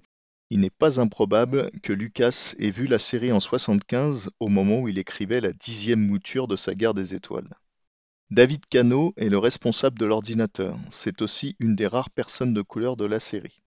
Il 0.50 0.60
n'est 0.60 0.70
pas 0.70 1.00
improbable 1.00 1.70
que 1.82 1.92
Lucas 1.92 2.54
ait 2.58 2.70
vu 2.70 2.86
la 2.86 2.98
série 2.98 3.30
en 3.30 3.40
75 3.40 4.30
au 4.40 4.48
moment 4.48 4.80
où 4.80 4.88
il 4.88 4.98
écrivait 4.98 5.40
la 5.40 5.52
dixième 5.52 6.04
mouture 6.04 6.48
de 6.48 6.56
sa 6.56 6.74
guerre 6.74 6.94
des 6.94 7.14
étoiles. 7.14 7.56
David 8.30 8.66
Cano 8.66 9.12
est 9.16 9.28
le 9.28 9.38
responsable 9.38 9.98
de 9.98 10.06
l'ordinateur. 10.06 10.76
C'est 10.90 11.22
aussi 11.22 11.56
une 11.60 11.76
des 11.76 11.86
rares 11.86 12.10
personnes 12.10 12.54
de 12.54 12.62
couleur 12.62 12.96
de 12.96 13.04
la 13.04 13.20
série. 13.20 13.60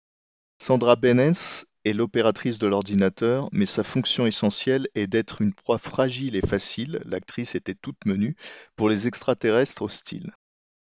Sandra 0.66 0.96
Benes 0.96 1.66
est 1.84 1.92
l'opératrice 1.92 2.58
de 2.58 2.68
l'ordinateur, 2.68 3.50
mais 3.52 3.66
sa 3.66 3.84
fonction 3.84 4.26
essentielle 4.26 4.88
est 4.96 5.08
d'être 5.08 5.42
une 5.42 5.54
proie 5.54 5.78
fragile 5.78 6.38
et 6.38 6.48
facile, 6.48 7.02
l'actrice 7.04 7.56
était 7.56 7.76
toute 7.76 8.06
menue, 8.06 8.38
pour 8.78 8.88
les 8.88 9.06
extraterrestres 9.06 9.82
hostiles. 9.82 10.32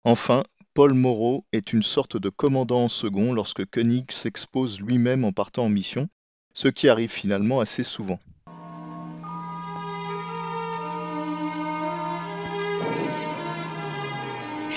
Enfin, 0.02 0.44
Paul 0.72 0.94
Moreau 0.94 1.44
est 1.52 1.74
une 1.74 1.82
sorte 1.82 2.16
de 2.16 2.30
commandant 2.30 2.84
en 2.84 2.88
second 2.88 3.34
lorsque 3.34 3.66
Koenig 3.66 4.10
s'expose 4.12 4.80
lui-même 4.80 5.26
en 5.26 5.32
partant 5.32 5.64
en 5.64 5.68
mission, 5.68 6.08
ce 6.54 6.68
qui 6.68 6.88
arrive 6.88 7.10
finalement 7.10 7.60
assez 7.60 7.82
souvent. 7.82 8.18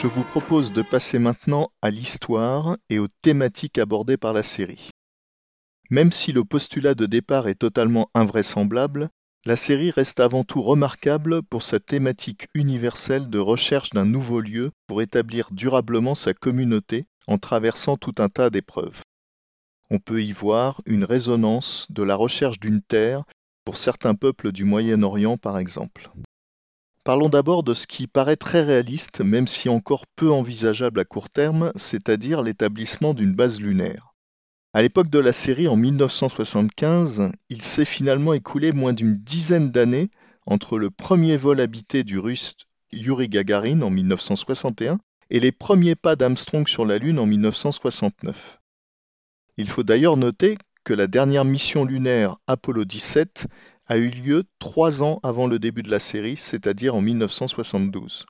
Je 0.01 0.07
vous 0.07 0.23
propose 0.23 0.71
de 0.71 0.81
passer 0.81 1.19
maintenant 1.19 1.71
à 1.81 1.89
l'histoire 1.89 2.77
et 2.89 2.99
aux 2.99 3.09
thématiques 3.21 3.77
abordées 3.77 4.15
par 4.15 4.31
la 4.31 4.43
série. 4.43 4.91
Même 5.89 6.13
si 6.13 6.31
le 6.31 6.45
postulat 6.45 6.95
de 6.95 7.05
départ 7.05 7.49
est 7.49 7.59
totalement 7.59 8.09
invraisemblable, 8.13 9.09
la 9.43 9.57
série 9.57 9.91
reste 9.91 10.21
avant 10.21 10.45
tout 10.45 10.61
remarquable 10.61 11.43
pour 11.43 11.63
sa 11.63 11.81
thématique 11.81 12.47
universelle 12.53 13.29
de 13.29 13.39
recherche 13.39 13.89
d'un 13.89 14.05
nouveau 14.05 14.39
lieu 14.39 14.71
pour 14.87 15.01
établir 15.01 15.49
durablement 15.51 16.15
sa 16.15 16.33
communauté 16.33 17.05
en 17.27 17.37
traversant 17.37 17.97
tout 17.97 18.15
un 18.19 18.29
tas 18.29 18.49
d'épreuves. 18.49 19.01
On 19.89 19.99
peut 19.99 20.23
y 20.23 20.31
voir 20.31 20.81
une 20.85 21.03
résonance 21.03 21.87
de 21.89 22.03
la 22.03 22.15
recherche 22.15 22.61
d'une 22.61 22.81
terre 22.81 23.25
pour 23.65 23.75
certains 23.75 24.15
peuples 24.15 24.53
du 24.53 24.63
Moyen-Orient 24.63 25.35
par 25.35 25.57
exemple. 25.57 26.09
Parlons 27.09 27.29
d'abord 27.29 27.63
de 27.63 27.73
ce 27.73 27.87
qui 27.87 28.05
paraît 28.05 28.35
très 28.35 28.61
réaliste, 28.61 29.21
même 29.21 29.47
si 29.47 29.67
encore 29.67 30.05
peu 30.05 30.29
envisageable 30.29 30.99
à 30.99 31.05
court 31.05 31.27
terme, 31.27 31.71
c'est-à-dire 31.75 32.43
l'établissement 32.43 33.15
d'une 33.15 33.33
base 33.33 33.59
lunaire. 33.59 34.13
À 34.73 34.83
l'époque 34.83 35.09
de 35.09 35.17
la 35.17 35.33
série, 35.33 35.67
en 35.67 35.75
1975, 35.75 37.31
il 37.49 37.63
s'est 37.63 37.83
finalement 37.83 38.35
écoulé 38.35 38.73
moins 38.73 38.93
d'une 38.93 39.15
dizaine 39.15 39.71
d'années 39.71 40.11
entre 40.45 40.77
le 40.77 40.91
premier 40.91 41.35
vol 41.35 41.61
habité 41.61 42.03
du 42.03 42.19
russe 42.19 42.55
Yuri 42.91 43.27
Gagarin 43.27 43.81
en 43.81 43.89
1961 43.89 44.99
et 45.31 45.39
les 45.39 45.51
premiers 45.51 45.95
pas 45.95 46.15
d'Armstrong 46.15 46.67
sur 46.67 46.85
la 46.85 46.99
Lune 46.99 47.17
en 47.17 47.25
1969. 47.25 48.59
Il 49.57 49.67
faut 49.67 49.81
d'ailleurs 49.81 50.15
noter 50.15 50.59
que 50.83 50.93
la 50.93 51.07
dernière 51.07 51.43
mission 51.43 51.85
lunaire 51.85 52.35
Apollo 52.45 52.85
17 52.85 53.47
a 53.89 53.97
eu 53.97 54.09
lieu 54.09 54.43
trois 54.59 55.01
ans 55.01 55.19
avant 55.23 55.47
le 55.47 55.57
début 55.57 55.81
de 55.81 55.89
la 55.89 55.99
série, 55.99 56.37
c'est-à-dire 56.37 56.93
en 56.93 57.01
1972. 57.01 58.27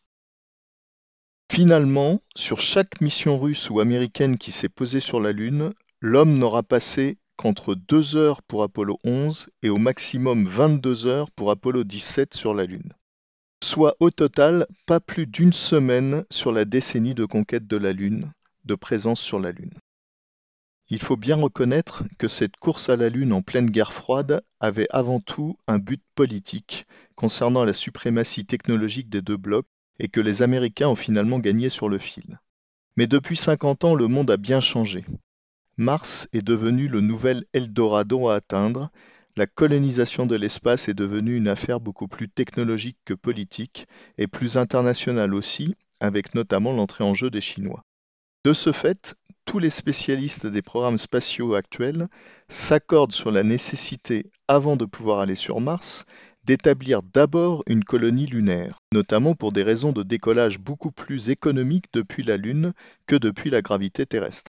Finalement, 1.52 2.22
sur 2.36 2.62
chaque 2.62 3.02
mission 3.02 3.38
russe 3.38 3.69
ou 3.69 3.82
américaine 3.82 4.38
qui 4.38 4.54
s'est 4.54 4.69
posée 4.69 5.02
sur 5.02 5.19
la 5.19 5.34
Lune, 5.34 5.74
l'homme 6.00 6.38
n'aura 6.38 6.63
passé 6.63 7.17
qu'entre 7.36 7.76
2 7.76 8.15
heures 8.15 8.41
pour 8.41 8.63
Apollo 8.63 9.00
11 9.04 9.50
et 9.62 9.69
au 9.69 9.78
maximum 9.78 10.45
22 10.45 11.08
heures 11.08 11.32
pour 11.32 11.52
Apollo 11.52 11.84
17 11.84 12.34
sur 12.34 12.54
la 12.54 12.65
Lune. 12.65 12.93
Soit 13.62 13.98
au 14.00 14.12
total 14.12 14.65
pas 14.86 15.02
plus 15.02 15.28
d'une 15.28 15.54
semaine 15.54 16.24
sur 16.30 16.54
la 16.54 16.63
décennie 16.63 17.15
de 17.15 17.26
conquête 17.26 17.67
de 17.67 17.78
la 17.78 17.91
Lune, 17.91 18.32
de 18.63 18.76
présence 18.76 19.19
sur 19.19 19.39
la 19.39 19.52
Lune. 19.52 19.74
Il 20.91 20.99
faut 20.99 21.17
bien 21.17 21.36
reconnaître 21.36 22.04
que 22.17 22.28
cette 22.28 22.58
course 22.58 22.89
à 22.89 22.95
la 22.95 23.10
Lune 23.10 23.32
en 23.32 23.43
pleine 23.43 23.69
guerre 23.69 23.93
froide 23.93 24.41
avait 24.60 24.88
avant 24.89 25.19
tout 25.19 25.56
un 25.67 25.78
but 25.78 26.02
politique 26.15 26.88
concernant 27.15 27.63
la 27.63 27.73
suprématie 27.73 28.45
technologique 28.45 29.10
des 29.10 29.21
deux 29.21 29.38
blocs 29.38 29.67
et 29.99 30.08
que 30.08 30.19
les 30.19 30.41
Américains 30.41 30.88
ont 30.88 30.95
finalement 30.95 31.38
gagné 31.38 31.69
sur 31.69 31.89
le 31.89 31.99
fil. 31.99 32.39
Mais 32.97 33.06
depuis 33.06 33.38
50 33.38 33.84
ans, 33.84 33.93
le 33.93 34.08
monde 34.08 34.32
a 34.32 34.38
bien 34.38 34.62
changé. 34.62 35.06
Mars 35.78 36.28
est 36.34 36.41
devenu 36.41 36.88
le 36.88 37.02
nouvel 37.02 37.45
Eldorado 37.54 38.28
à 38.28 38.36
atteindre, 38.36 38.89
la 39.36 39.45
colonisation 39.45 40.25
de 40.25 40.36
l'espace 40.36 40.89
est 40.89 40.93
devenue 40.93 41.38
une 41.38 41.47
affaire 41.47 41.80
beaucoup 41.80 42.08
plus 42.08 42.30
technologique 42.30 42.97
que 43.06 43.13
politique 43.13 43.88
et 44.17 44.28
plus 44.28 44.58
internationale 44.58 45.34
aussi, 45.36 45.75
avec 45.99 46.34
notamment 46.34 46.73
l'entrée 46.73 47.04
en 47.04 47.13
jeu 47.13 47.30
des 47.30 47.41
Chinois. 47.41 47.86
De 48.43 48.54
ce 48.54 48.71
fait, 48.71 49.15
tous 49.50 49.58
les 49.58 49.72
spécialistes 49.72 50.46
des 50.46 50.62
programmes 50.62 51.00
spatiaux 51.00 51.56
actuels 51.56 52.08
s'accordent 52.50 53.14
sur 53.14 53.32
la 53.32 53.42
nécessité, 53.42 54.30
avant 54.48 54.76
de 54.76 54.86
pouvoir 54.86 55.22
aller 55.22 55.34
sur 55.34 55.60
Mars, 55.60 56.06
d'établir 56.44 57.02
d'abord 57.02 57.64
une 57.66 57.84
colonie 57.84 58.28
lunaire, 58.28 58.78
notamment 58.94 59.34
pour 59.34 59.52
des 59.52 59.64
raisons 59.64 59.92
de 59.92 60.04
décollage 60.04 60.60
beaucoup 60.60 60.92
plus 60.92 61.32
économiques 61.32 61.88
depuis 61.94 62.22
la 62.22 62.38
Lune 62.38 62.74
que 63.08 63.16
depuis 63.16 63.50
la 63.50 63.64
gravité 63.64 64.06
terrestre. 64.06 64.52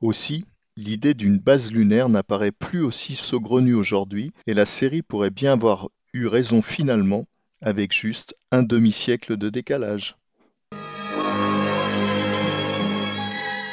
Aussi, 0.00 0.44
l'idée 0.76 1.14
d'une 1.14 1.38
base 1.38 1.70
lunaire 1.70 2.08
n'apparaît 2.08 2.50
plus 2.50 2.82
aussi 2.82 3.14
saugrenue 3.14 3.74
aujourd'hui 3.74 4.32
et 4.48 4.54
la 4.54 4.66
série 4.66 5.02
pourrait 5.02 5.30
bien 5.30 5.52
avoir 5.52 5.88
eu 6.12 6.26
raison 6.26 6.62
finalement 6.62 7.28
avec 7.60 7.92
juste 7.92 8.34
un 8.50 8.64
demi-siècle 8.64 9.36
de 9.36 9.50
décalage. 9.50 10.16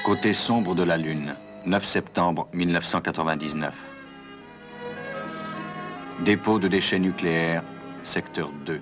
Côté 0.04 0.34
sombre 0.34 0.76
de 0.76 0.84
la 0.84 0.98
Lune, 0.98 1.34
9 1.66 1.86
septembre 1.86 2.50
1999. 2.52 3.74
Dépôt 6.26 6.60
de 6.60 6.68
déchets 6.68 7.00
nucléaires, 7.00 7.64
secteur 8.04 8.52
2. 8.66 8.82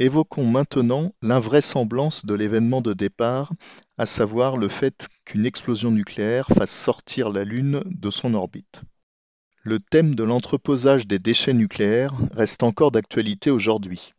Évoquons 0.00 0.44
maintenant 0.44 1.12
l'invraisemblance 1.22 2.26
de 2.26 2.34
l'événement 2.34 2.80
de 2.80 2.94
départ, 2.94 3.52
à 3.96 4.04
savoir 4.04 4.56
le 4.56 4.66
fait 4.66 5.06
qu'une 5.24 5.46
explosion 5.46 5.92
nucléaire 5.92 6.48
fasse 6.48 6.72
sortir 6.72 7.30
la 7.30 7.44
Lune 7.44 7.84
de 7.86 8.10
son 8.10 8.34
orbite. 8.34 8.80
Le 9.62 9.78
thème 9.78 10.16
de 10.16 10.24
l'entreposage 10.24 11.06
des 11.06 11.20
déchets 11.20 11.54
nucléaires 11.54 12.14
reste 12.32 12.64
encore 12.64 12.90
d'actualité 12.90 13.52
aujourd'hui. 13.52 14.14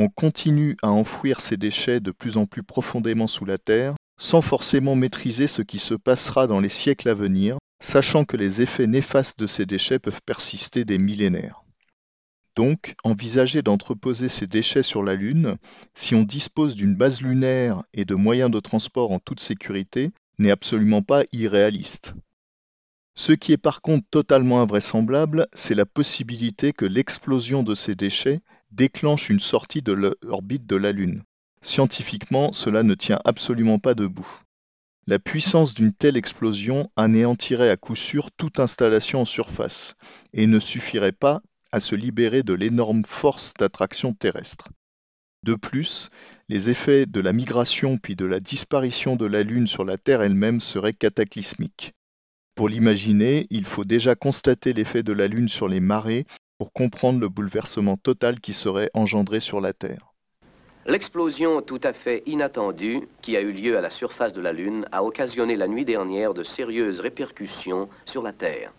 on 0.00 0.08
continue 0.08 0.76
à 0.80 0.92
enfouir 0.92 1.40
ces 1.40 1.56
déchets 1.56 1.98
de 1.98 2.12
plus 2.12 2.36
en 2.36 2.46
plus 2.46 2.62
profondément 2.62 3.26
sous 3.26 3.44
la 3.44 3.58
terre, 3.58 3.96
sans 4.18 4.42
forcément 4.42 4.96
maîtriser 4.96 5.46
ce 5.46 5.62
qui 5.62 5.78
se 5.78 5.94
passera 5.94 6.46
dans 6.46 6.60
les 6.60 6.68
siècles 6.68 7.08
à 7.08 7.14
venir, 7.14 7.56
sachant 7.80 8.24
que 8.24 8.36
les 8.36 8.60
effets 8.60 8.86
néfastes 8.86 9.38
de 9.38 9.46
ces 9.46 9.64
déchets 9.64 9.98
peuvent 9.98 10.20
persister 10.26 10.84
des 10.84 10.98
millénaires. 10.98 11.62
Donc, 12.56 12.96
envisager 13.04 13.62
d'entreposer 13.62 14.28
ces 14.28 14.48
déchets 14.48 14.82
sur 14.82 15.04
la 15.04 15.14
Lune, 15.14 15.56
si 15.94 16.16
on 16.16 16.24
dispose 16.24 16.74
d'une 16.74 16.96
base 16.96 17.22
lunaire 17.22 17.84
et 17.94 18.04
de 18.04 18.16
moyens 18.16 18.50
de 18.50 18.58
transport 18.58 19.12
en 19.12 19.20
toute 19.20 19.38
sécurité, 19.38 20.10
n'est 20.40 20.50
absolument 20.50 21.02
pas 21.02 21.22
irréaliste. 21.32 22.14
Ce 23.14 23.32
qui 23.32 23.52
est 23.52 23.56
par 23.58 23.80
contre 23.80 24.06
totalement 24.10 24.60
invraisemblable, 24.60 25.46
c'est 25.52 25.76
la 25.76 25.86
possibilité 25.86 26.72
que 26.72 26.84
l'explosion 26.84 27.62
de 27.62 27.76
ces 27.76 27.94
déchets 27.94 28.40
déclenche 28.72 29.30
une 29.30 29.40
sortie 29.40 29.82
de 29.82 29.92
l'orbite 29.92 30.66
de 30.66 30.76
la 30.76 30.90
Lune. 30.90 31.22
Scientifiquement, 31.68 32.54
cela 32.54 32.82
ne 32.82 32.94
tient 32.94 33.18
absolument 33.26 33.78
pas 33.78 33.94
debout. 33.94 34.26
La 35.06 35.18
puissance 35.18 35.74
d'une 35.74 35.92
telle 35.92 36.16
explosion 36.16 36.90
anéantirait 36.96 37.68
à 37.68 37.76
coup 37.76 37.94
sûr 37.94 38.30
toute 38.30 38.58
installation 38.58 39.20
en 39.20 39.24
surface 39.26 39.94
et 40.32 40.46
ne 40.46 40.60
suffirait 40.60 41.12
pas 41.12 41.42
à 41.70 41.78
se 41.78 41.94
libérer 41.94 42.42
de 42.42 42.54
l'énorme 42.54 43.04
force 43.04 43.52
d'attraction 43.52 44.14
terrestre. 44.14 44.70
De 45.42 45.56
plus, 45.56 46.08
les 46.48 46.70
effets 46.70 47.04
de 47.04 47.20
la 47.20 47.34
migration 47.34 47.98
puis 47.98 48.16
de 48.16 48.24
la 48.24 48.40
disparition 48.40 49.16
de 49.16 49.26
la 49.26 49.42
Lune 49.42 49.66
sur 49.66 49.84
la 49.84 49.98
Terre 49.98 50.22
elle-même 50.22 50.60
seraient 50.62 50.94
cataclysmiques. 50.94 51.92
Pour 52.54 52.70
l'imaginer, 52.70 53.46
il 53.50 53.66
faut 53.66 53.84
déjà 53.84 54.14
constater 54.14 54.72
l'effet 54.72 55.02
de 55.02 55.12
la 55.12 55.28
Lune 55.28 55.50
sur 55.50 55.68
les 55.68 55.80
marées 55.80 56.24
pour 56.56 56.72
comprendre 56.72 57.20
le 57.20 57.28
bouleversement 57.28 57.98
total 57.98 58.40
qui 58.40 58.54
serait 58.54 58.88
engendré 58.94 59.40
sur 59.40 59.60
la 59.60 59.74
Terre. 59.74 60.14
L'explosion 60.88 61.60
tout 61.60 61.80
à 61.82 61.92
fait 61.92 62.22
inattendue 62.24 63.06
qui 63.20 63.36
a 63.36 63.42
eu 63.42 63.52
lieu 63.52 63.76
à 63.76 63.82
la 63.82 63.90
surface 63.90 64.32
de 64.32 64.40
la 64.40 64.54
Lune 64.54 64.86
a 64.90 65.04
occasionné 65.04 65.54
la 65.54 65.68
nuit 65.68 65.84
dernière 65.84 66.32
de 66.32 66.42
sérieuses 66.42 67.00
répercussions 67.00 67.90
sur 68.06 68.22
la 68.22 68.32
Terre. 68.32 68.72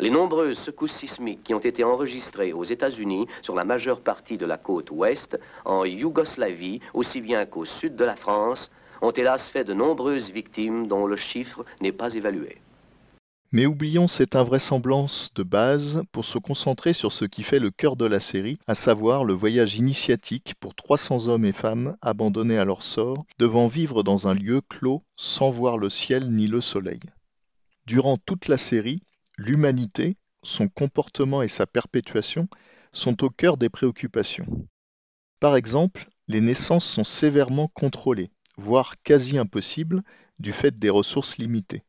Les 0.00 0.10
nombreuses 0.10 0.58
secousses 0.58 0.90
sismiques 0.90 1.44
qui 1.44 1.54
ont 1.54 1.60
été 1.60 1.84
enregistrées 1.84 2.52
aux 2.52 2.64
États-Unis 2.64 3.28
sur 3.40 3.54
la 3.54 3.64
majeure 3.64 4.00
partie 4.00 4.36
de 4.36 4.46
la 4.46 4.56
côte 4.56 4.90
ouest, 4.90 5.38
en 5.64 5.84
Yougoslavie 5.84 6.80
aussi 6.92 7.20
bien 7.20 7.46
qu'au 7.46 7.64
sud 7.64 7.94
de 7.94 8.04
la 8.04 8.16
France, 8.16 8.72
ont 9.00 9.12
hélas 9.12 9.48
fait 9.48 9.62
de 9.62 9.74
nombreuses 9.74 10.32
victimes 10.32 10.88
dont 10.88 11.06
le 11.06 11.14
chiffre 11.14 11.64
n'est 11.80 11.92
pas 11.92 12.14
évalué. 12.14 12.58
Mais 13.50 13.64
oublions 13.64 14.08
cette 14.08 14.36
invraisemblance 14.36 15.32
de 15.34 15.42
base 15.42 16.02
pour 16.12 16.26
se 16.26 16.36
concentrer 16.36 16.92
sur 16.92 17.12
ce 17.12 17.24
qui 17.24 17.42
fait 17.42 17.58
le 17.58 17.70
cœur 17.70 17.96
de 17.96 18.04
la 18.04 18.20
série, 18.20 18.58
à 18.66 18.74
savoir 18.74 19.24
le 19.24 19.32
voyage 19.32 19.76
initiatique 19.76 20.54
pour 20.60 20.74
300 20.74 21.28
hommes 21.28 21.46
et 21.46 21.52
femmes 21.52 21.96
abandonnés 22.02 22.58
à 22.58 22.66
leur 22.66 22.82
sort, 22.82 23.24
devant 23.38 23.66
vivre 23.66 24.02
dans 24.02 24.28
un 24.28 24.34
lieu 24.34 24.60
clos 24.60 25.02
sans 25.16 25.50
voir 25.50 25.78
le 25.78 25.88
ciel 25.88 26.30
ni 26.30 26.46
le 26.46 26.60
soleil. 26.60 27.00
Durant 27.86 28.18
toute 28.18 28.48
la 28.48 28.58
série, 28.58 29.00
l'humanité, 29.38 30.18
son 30.42 30.68
comportement 30.68 31.40
et 31.40 31.48
sa 31.48 31.66
perpétuation 31.66 32.48
sont 32.92 33.24
au 33.24 33.30
cœur 33.30 33.56
des 33.56 33.70
préoccupations. 33.70 34.68
Par 35.40 35.56
exemple, 35.56 36.10
les 36.26 36.42
naissances 36.42 36.86
sont 36.86 37.04
sévèrement 37.04 37.68
contrôlées, 37.68 38.30
voire 38.58 39.00
quasi 39.02 39.38
impossibles, 39.38 40.02
du 40.38 40.52
fait 40.52 40.78
des 40.78 40.90
ressources 40.90 41.38
limitées 41.38 41.82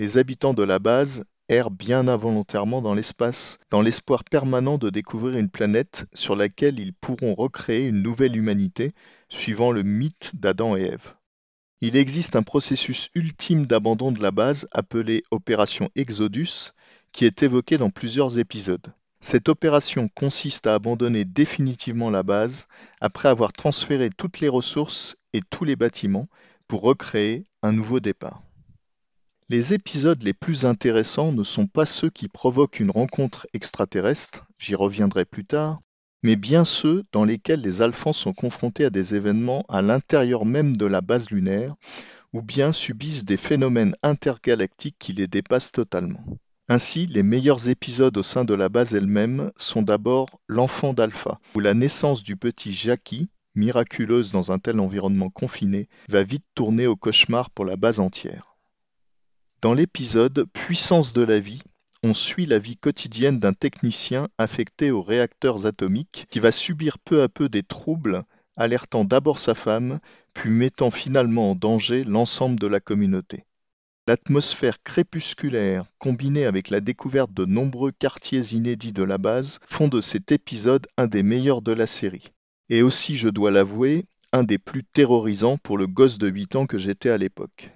les 0.00 0.16
habitants 0.16 0.54
de 0.54 0.62
la 0.62 0.78
base 0.78 1.24
errent 1.50 1.70
bien 1.70 2.08
involontairement 2.08 2.80
dans 2.80 2.94
l'espace, 2.94 3.58
dans 3.70 3.82
l'espoir 3.82 4.24
permanent 4.24 4.78
de 4.78 4.88
découvrir 4.88 5.36
une 5.36 5.50
planète 5.50 6.06
sur 6.14 6.36
laquelle 6.36 6.80
ils 6.80 6.94
pourront 6.94 7.34
recréer 7.34 7.86
une 7.86 8.00
nouvelle 8.00 8.34
humanité, 8.34 8.94
suivant 9.28 9.72
le 9.72 9.82
mythe 9.82 10.30
d'Adam 10.32 10.74
et 10.74 10.84
Ève. 10.84 11.16
Il 11.82 11.96
existe 11.96 12.34
un 12.34 12.42
processus 12.42 13.10
ultime 13.14 13.66
d'abandon 13.66 14.10
de 14.10 14.22
la 14.22 14.30
base 14.30 14.66
appelé 14.72 15.22
Opération 15.30 15.90
Exodus, 15.96 16.72
qui 17.12 17.26
est 17.26 17.42
évoqué 17.42 17.76
dans 17.76 17.90
plusieurs 17.90 18.38
épisodes. 18.38 18.94
Cette 19.20 19.50
opération 19.50 20.08
consiste 20.08 20.66
à 20.66 20.72
abandonner 20.72 21.26
définitivement 21.26 22.08
la 22.08 22.22
base 22.22 22.68
après 23.02 23.28
avoir 23.28 23.52
transféré 23.52 24.08
toutes 24.08 24.40
les 24.40 24.48
ressources 24.48 25.18
et 25.34 25.42
tous 25.42 25.66
les 25.66 25.76
bâtiments 25.76 26.28
pour 26.68 26.80
recréer 26.80 27.44
un 27.60 27.72
nouveau 27.72 28.00
départ. 28.00 28.42
Les 29.50 29.74
épisodes 29.74 30.22
les 30.22 30.32
plus 30.32 30.64
intéressants 30.64 31.32
ne 31.32 31.42
sont 31.42 31.66
pas 31.66 31.84
ceux 31.84 32.08
qui 32.08 32.28
provoquent 32.28 32.78
une 32.78 32.92
rencontre 32.92 33.48
extraterrestre, 33.52 34.46
j'y 34.60 34.76
reviendrai 34.76 35.24
plus 35.24 35.44
tard, 35.44 35.80
mais 36.22 36.36
bien 36.36 36.64
ceux 36.64 37.02
dans 37.10 37.24
lesquels 37.24 37.60
les 37.60 37.82
alphans 37.82 38.12
sont 38.12 38.32
confrontés 38.32 38.84
à 38.84 38.90
des 38.90 39.16
événements 39.16 39.64
à 39.68 39.82
l'intérieur 39.82 40.44
même 40.44 40.76
de 40.76 40.86
la 40.86 41.00
base 41.00 41.30
lunaire, 41.30 41.74
ou 42.32 42.42
bien 42.42 42.70
subissent 42.70 43.24
des 43.24 43.36
phénomènes 43.36 43.96
intergalactiques 44.04 44.94
qui 45.00 45.14
les 45.14 45.26
dépassent 45.26 45.72
totalement. 45.72 46.24
Ainsi, 46.68 47.06
les 47.06 47.24
meilleurs 47.24 47.68
épisodes 47.68 48.16
au 48.16 48.22
sein 48.22 48.44
de 48.44 48.54
la 48.54 48.68
base 48.68 48.94
elle-même 48.94 49.50
sont 49.56 49.82
d'abord 49.82 50.28
l'enfant 50.46 50.94
d'Alpha, 50.94 51.40
où 51.56 51.58
la 51.58 51.74
naissance 51.74 52.22
du 52.22 52.36
petit 52.36 52.72
Jackie, 52.72 53.30
miraculeuse 53.56 54.30
dans 54.30 54.52
un 54.52 54.60
tel 54.60 54.78
environnement 54.78 55.28
confiné, 55.28 55.88
va 56.08 56.22
vite 56.22 56.44
tourner 56.54 56.86
au 56.86 56.94
cauchemar 56.94 57.50
pour 57.50 57.64
la 57.64 57.74
base 57.74 57.98
entière. 57.98 58.49
Dans 59.62 59.74
l'épisode 59.74 60.46
Puissance 60.54 61.12
de 61.12 61.20
la 61.20 61.38
vie, 61.38 61.60
on 62.02 62.14
suit 62.14 62.46
la 62.46 62.58
vie 62.58 62.78
quotidienne 62.78 63.38
d'un 63.38 63.52
technicien 63.52 64.28
affecté 64.38 64.90
aux 64.90 65.02
réacteurs 65.02 65.66
atomiques 65.66 66.26
qui 66.30 66.40
va 66.40 66.50
subir 66.50 66.98
peu 66.98 67.22
à 67.22 67.28
peu 67.28 67.50
des 67.50 67.62
troubles, 67.62 68.22
alertant 68.56 69.04
d'abord 69.04 69.38
sa 69.38 69.54
femme, 69.54 70.00
puis 70.32 70.48
mettant 70.48 70.90
finalement 70.90 71.50
en 71.50 71.54
danger 71.54 72.04
l'ensemble 72.04 72.58
de 72.58 72.66
la 72.66 72.80
communauté. 72.80 73.44
L'atmosphère 74.06 74.82
crépusculaire, 74.82 75.84
combinée 75.98 76.46
avec 76.46 76.70
la 76.70 76.80
découverte 76.80 77.34
de 77.34 77.44
nombreux 77.44 77.92
quartiers 77.92 78.54
inédits 78.54 78.94
de 78.94 79.02
la 79.02 79.18
base, 79.18 79.58
font 79.68 79.88
de 79.88 80.00
cet 80.00 80.32
épisode 80.32 80.86
un 80.96 81.06
des 81.06 81.22
meilleurs 81.22 81.60
de 81.60 81.72
la 81.72 81.86
série. 81.86 82.32
Et 82.70 82.82
aussi, 82.82 83.14
je 83.14 83.28
dois 83.28 83.50
l'avouer, 83.50 84.06
un 84.32 84.42
des 84.42 84.58
plus 84.58 84.84
terrorisants 84.84 85.58
pour 85.58 85.76
le 85.76 85.86
gosse 85.86 86.16
de 86.16 86.28
8 86.28 86.56
ans 86.56 86.66
que 86.66 86.78
j'étais 86.78 87.10
à 87.10 87.18
l'époque. 87.18 87.72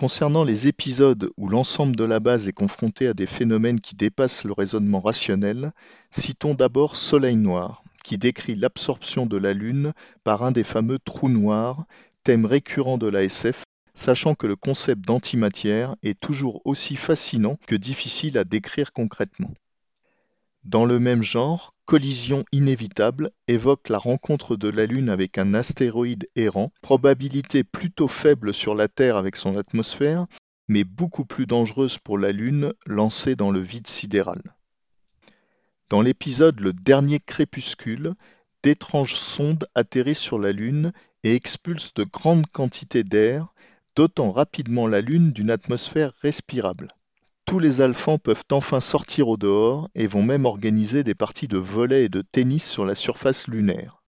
Concernant 0.00 0.44
les 0.44 0.66
épisodes 0.66 1.30
où 1.36 1.46
l'ensemble 1.46 1.94
de 1.94 2.04
la 2.04 2.20
base 2.20 2.48
est 2.48 2.54
confronté 2.54 3.06
à 3.06 3.12
des 3.12 3.26
phénomènes 3.26 3.82
qui 3.82 3.94
dépassent 3.94 4.44
le 4.44 4.52
raisonnement 4.54 5.00
rationnel, 5.00 5.74
citons 6.10 6.54
d'abord 6.54 6.96
Soleil 6.96 7.36
Noir, 7.36 7.84
qui 8.02 8.16
décrit 8.16 8.56
l'absorption 8.56 9.26
de 9.26 9.36
la 9.36 9.52
Lune 9.52 9.92
par 10.24 10.42
un 10.42 10.52
des 10.52 10.64
fameux 10.64 10.98
trous 10.98 11.28
noirs, 11.28 11.84
thème 12.24 12.46
récurrent 12.46 12.96
de 12.96 13.08
la 13.08 13.24
SF, 13.24 13.64
sachant 13.92 14.34
que 14.34 14.46
le 14.46 14.56
concept 14.56 15.02
d'antimatière 15.02 15.96
est 16.02 16.18
toujours 16.18 16.62
aussi 16.64 16.96
fascinant 16.96 17.58
que 17.66 17.74
difficile 17.74 18.38
à 18.38 18.44
décrire 18.44 18.94
concrètement. 18.94 19.52
Dans 20.64 20.86
le 20.86 20.98
même 20.98 21.22
genre, 21.22 21.74
Collision 21.90 22.44
inévitable 22.52 23.32
évoque 23.48 23.88
la 23.88 23.98
rencontre 23.98 24.54
de 24.54 24.68
la 24.68 24.86
Lune 24.86 25.10
avec 25.10 25.38
un 25.38 25.54
astéroïde 25.54 26.28
errant, 26.36 26.72
probabilité 26.82 27.64
plutôt 27.64 28.06
faible 28.06 28.54
sur 28.54 28.76
la 28.76 28.86
Terre 28.86 29.16
avec 29.16 29.34
son 29.34 29.56
atmosphère, 29.56 30.28
mais 30.68 30.84
beaucoup 30.84 31.24
plus 31.24 31.46
dangereuse 31.46 31.98
pour 31.98 32.16
la 32.16 32.30
Lune 32.30 32.74
lancée 32.86 33.34
dans 33.34 33.50
le 33.50 33.58
vide 33.58 33.88
sidéral. 33.88 34.40
Dans 35.88 36.00
l'épisode 36.00 36.60
Le 36.60 36.72
dernier 36.72 37.18
crépuscule, 37.18 38.14
d'étranges 38.62 39.16
sondes 39.16 39.66
atterrissent 39.74 40.20
sur 40.20 40.38
la 40.38 40.52
Lune 40.52 40.92
et 41.24 41.34
expulsent 41.34 41.90
de 41.96 42.04
grandes 42.04 42.46
quantités 42.46 43.02
d'air, 43.02 43.52
dotant 43.96 44.30
rapidement 44.30 44.86
la 44.86 45.00
Lune 45.00 45.32
d'une 45.32 45.50
atmosphère 45.50 46.12
respirable 46.22 46.86
tous 47.50 47.58
les 47.58 47.80
alphans 47.80 48.16
peuvent 48.16 48.44
enfin 48.52 48.78
sortir 48.78 49.26
au 49.26 49.36
dehors 49.36 49.90
et 49.96 50.06
vont 50.06 50.22
même 50.22 50.44
organiser 50.44 51.02
des 51.02 51.16
parties 51.16 51.48
de 51.48 51.58
volley 51.58 52.04
et 52.04 52.08
de 52.08 52.22
tennis 52.22 52.64
sur 52.64 52.84
la 52.84 52.94
surface 52.94 53.48
lunaire. 53.48 54.04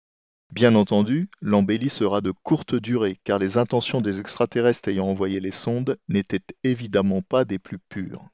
Bien 0.50 0.74
entendu, 0.74 1.30
l'embellie 1.40 1.88
sera 1.88 2.20
de 2.20 2.32
courte 2.32 2.74
durée 2.74 3.20
car 3.22 3.38
les 3.38 3.56
intentions 3.56 4.00
des 4.00 4.18
extraterrestres 4.18 4.88
ayant 4.88 5.06
envoyé 5.06 5.38
les 5.38 5.52
sondes 5.52 5.98
n'étaient 6.08 6.42
évidemment 6.64 7.22
pas 7.22 7.44
des 7.44 7.60
plus 7.60 7.78
pures. 7.78 8.28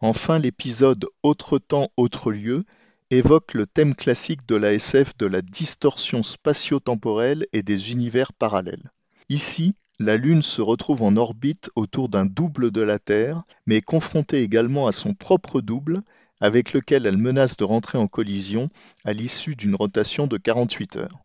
Enfin, 0.00 0.40
l'épisode 0.40 1.06
Autre 1.22 1.60
temps, 1.60 1.88
autre 1.96 2.32
lieu 2.32 2.64
évoque 3.12 3.54
le 3.54 3.66
thème 3.66 3.94
classique 3.94 4.48
de 4.48 4.56
la 4.56 4.72
SF 4.72 5.16
de 5.16 5.26
la 5.26 5.42
distorsion 5.42 6.24
spatio-temporelle 6.24 7.46
et 7.52 7.62
des 7.62 7.92
univers 7.92 8.32
parallèles. 8.32 8.90
Ici, 9.28 9.76
la 10.02 10.16
Lune 10.16 10.42
se 10.42 10.60
retrouve 10.60 11.02
en 11.02 11.16
orbite 11.16 11.70
autour 11.76 12.08
d'un 12.08 12.26
double 12.26 12.70
de 12.70 12.80
la 12.80 12.98
Terre, 12.98 13.42
mais 13.66 13.76
est 13.76 13.82
confrontée 13.82 14.42
également 14.42 14.86
à 14.86 14.92
son 14.92 15.14
propre 15.14 15.60
double, 15.60 16.02
avec 16.40 16.72
lequel 16.72 17.06
elle 17.06 17.18
menace 17.18 17.56
de 17.56 17.64
rentrer 17.64 17.98
en 17.98 18.08
collision 18.08 18.68
à 19.04 19.12
l'issue 19.12 19.54
d'une 19.54 19.76
rotation 19.76 20.26
de 20.26 20.36
48 20.36 20.96
heures. 20.96 21.22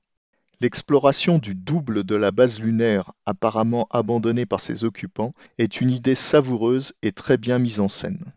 L'exploration 0.59 1.39
du 1.39 1.55
double 1.55 2.03
de 2.03 2.15
la 2.15 2.31
base 2.31 2.59
lunaire, 2.59 3.11
apparemment 3.25 3.87
abandonnée 3.89 4.45
par 4.45 4.59
ses 4.59 4.83
occupants, 4.83 5.33
est 5.57 5.81
une 5.81 5.91
idée 5.91 6.15
savoureuse 6.15 6.93
et 7.01 7.11
très 7.11 7.37
bien 7.37 7.59
mise 7.59 7.79
en 7.79 7.89
scène. 7.89 8.33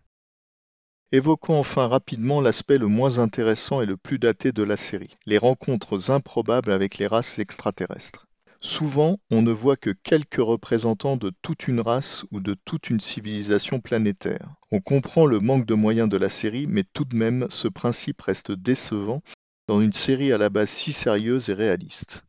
Évoquons 1.12 1.59
enfin 1.59 1.87
rapidement 1.87 2.40
l'aspect 2.40 2.79
le 2.79 2.87
moins 2.87 3.18
intéressant 3.18 3.83
et 3.83 3.87
le 3.87 3.96
plus 3.96 4.18
daté 4.18 4.53
de 4.53 4.62
la 4.62 4.76
série, 4.76 5.16
les 5.26 5.38
rencontres 5.38 6.11
improbables 6.11 6.72
avec 6.72 6.98
les 6.98 7.07
races 7.07 7.38
extraterrestres. 7.38 8.26
Souvent, 8.62 9.18
on 9.31 9.40
ne 9.40 9.53
voit 9.53 9.77
que 9.77 9.90
quelques 9.90 10.37
représentants 10.37 11.16
de 11.16 11.33
toute 11.40 11.66
une 11.66 11.81
race 11.81 12.27
ou 12.31 12.40
de 12.40 12.55
toute 12.66 12.90
une 12.90 13.01
civilisation 13.01 13.81
planétaire. 13.81 14.55
On 14.70 14.81
comprend 14.81 15.25
le 15.25 15.40
manque 15.40 15.64
de 15.64 15.75
moyens 15.75 16.11
de 16.11 16.18
la 16.18 16.29
série, 16.29 16.66
mais 16.66 16.85
tout 16.85 17.07
de 17.07 17.16
même, 17.16 17.46
ce 17.49 17.68
principe 17.68 18.20
reste 18.20 18.53
décevant 18.53 19.23
dans 19.66 19.81
une 19.81 19.94
série 19.94 20.33
à 20.33 20.38
la 20.38 20.51
base 20.51 20.68
si 20.68 20.92
sérieuse 20.92 21.49
et 21.49 21.55
réaliste. 21.55 22.23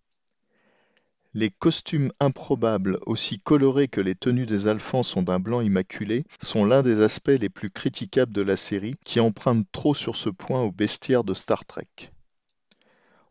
Les 1.33 1.49
costumes 1.49 2.13
improbables, 2.19 2.99
aussi 3.05 3.39
colorés 3.39 3.87
que 3.87 4.01
les 4.01 4.15
tenues 4.15 4.45
des 4.45 4.67
Alphans 4.67 5.03
sont 5.03 5.23
d'un 5.23 5.39
blanc 5.39 5.61
immaculé, 5.61 6.23
sont 6.41 6.65
l'un 6.65 6.81
des 6.81 7.01
aspects 7.01 7.27
les 7.27 7.49
plus 7.49 7.71
critiquables 7.71 8.33
de 8.33 8.41
la 8.41 8.55
série, 8.55 8.95
qui 9.05 9.19
emprunte 9.19 9.65
trop 9.71 9.95
sur 9.95 10.15
ce 10.15 10.29
point 10.29 10.61
au 10.61 10.71
bestiaire 10.71 11.23
de 11.23 11.33
Star 11.33 11.65
Trek. 11.65 12.11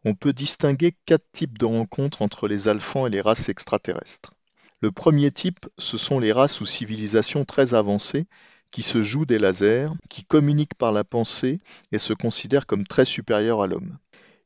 On 0.04 0.14
peut 0.14 0.32
distinguer 0.32 0.94
quatre 1.04 1.30
types 1.32 1.58
de 1.58 1.66
rencontres 1.66 2.22
entre 2.22 2.48
les 2.48 2.68
Alphans 2.68 3.06
et 3.06 3.10
les 3.10 3.20
races 3.20 3.48
extraterrestres. 3.48 4.32
Le 4.80 4.90
premier 4.90 5.30
type, 5.30 5.66
ce 5.76 5.98
sont 5.98 6.18
les 6.18 6.32
races 6.32 6.62
ou 6.62 6.66
civilisations 6.66 7.44
très 7.44 7.74
avancées 7.74 8.26
qui 8.70 8.82
se 8.82 9.02
jouent 9.02 9.26
des 9.26 9.38
lasers, 9.38 9.90
qui 10.08 10.24
communiquent 10.24 10.74
par 10.74 10.92
la 10.92 11.04
pensée 11.04 11.60
et 11.92 11.98
se 11.98 12.14
considèrent 12.14 12.66
comme 12.66 12.86
très 12.86 13.04
supérieures 13.04 13.62
à 13.62 13.66
l'homme. 13.66 13.98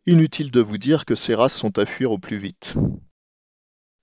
Inutile 0.07 0.51
de 0.51 0.61
vous 0.61 0.79
dire 0.79 1.05
que 1.05 1.15
ces 1.15 1.35
races 1.35 1.57
sont 1.57 1.79
à 1.79 1.87
fuir 1.87 2.11
au 2.11 2.19
plus 2.19 2.39
vite. 2.39 2.75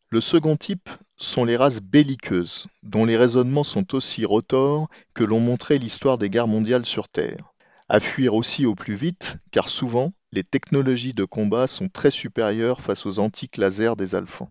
Le 0.09 0.21
second 0.21 0.57
type 0.57 0.89
sont 1.17 1.45
les 1.45 1.57
races 1.57 1.81
belliqueuses, 1.81 2.67
dont 2.83 3.05
les 3.05 3.17
raisonnements 3.17 3.63
sont 3.63 3.95
aussi 3.95 4.25
rotors 4.25 4.89
que 5.13 5.23
l'ont 5.23 5.39
montré 5.39 5.79
l'histoire 5.79 6.17
des 6.17 6.29
guerres 6.29 6.47
mondiales 6.47 6.85
sur 6.85 7.09
Terre. 7.09 7.53
À 7.89 7.99
fuir 7.99 8.35
aussi 8.35 8.65
au 8.65 8.75
plus 8.75 8.95
vite, 8.95 9.37
car 9.51 9.69
souvent, 9.69 10.13
les 10.33 10.43
technologies 10.43 11.13
de 11.13 11.25
combat 11.25 11.67
sont 11.67 11.89
très 11.89 12.11
supérieures 12.11 12.79
face 12.79 13.05
aux 13.05 13.19
antiques 13.19 13.57
lasers 13.57 13.95
des 13.97 14.15
Alphans. 14.15 14.49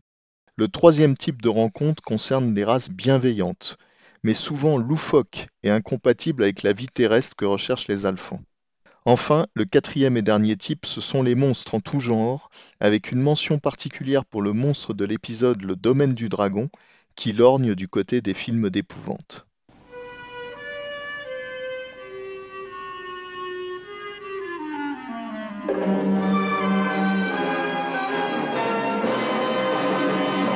Le 0.56 0.68
troisième 0.68 1.16
type 1.16 1.40
de 1.40 1.48
rencontre 1.48 2.02
concerne 2.02 2.52
des 2.52 2.64
races 2.64 2.90
bienveillantes, 2.90 3.78
mais 4.22 4.34
souvent 4.34 4.76
loufoques 4.76 5.48
et 5.62 5.70
incompatibles 5.70 6.42
avec 6.42 6.62
la 6.62 6.74
vie 6.74 6.88
terrestre 6.88 7.34
que 7.34 7.46
recherchent 7.46 7.88
les 7.88 8.04
Alphans. 8.04 8.42
Enfin, 9.06 9.46
le 9.54 9.64
quatrième 9.64 10.18
et 10.18 10.22
dernier 10.22 10.56
type, 10.58 10.84
ce 10.84 11.00
sont 11.00 11.22
les 11.22 11.34
monstres 11.34 11.74
en 11.74 11.80
tout 11.80 12.00
genre, 12.00 12.50
avec 12.80 13.10
une 13.10 13.22
mention 13.22 13.58
particulière 13.58 14.26
pour 14.26 14.42
le 14.42 14.52
monstre 14.52 14.92
de 14.92 15.06
l'épisode 15.06 15.62
Le 15.62 15.76
Domaine 15.76 16.12
du 16.12 16.28
Dragon, 16.28 16.68
qui 17.16 17.32
lorgne 17.32 17.74
du 17.74 17.88
côté 17.88 18.20
des 18.20 18.34
films 18.34 18.68
d'épouvante. 18.68 19.46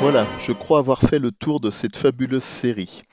Voilà, 0.05 0.29
je 0.39 0.53
crois 0.53 0.81
avoir 0.81 1.01
fait 1.01 1.19
le 1.19 1.33
tour 1.33 1.61
de 1.61 1.71
cette 1.71 1.97
fabuleuse 1.97 2.45
série. 2.45 3.05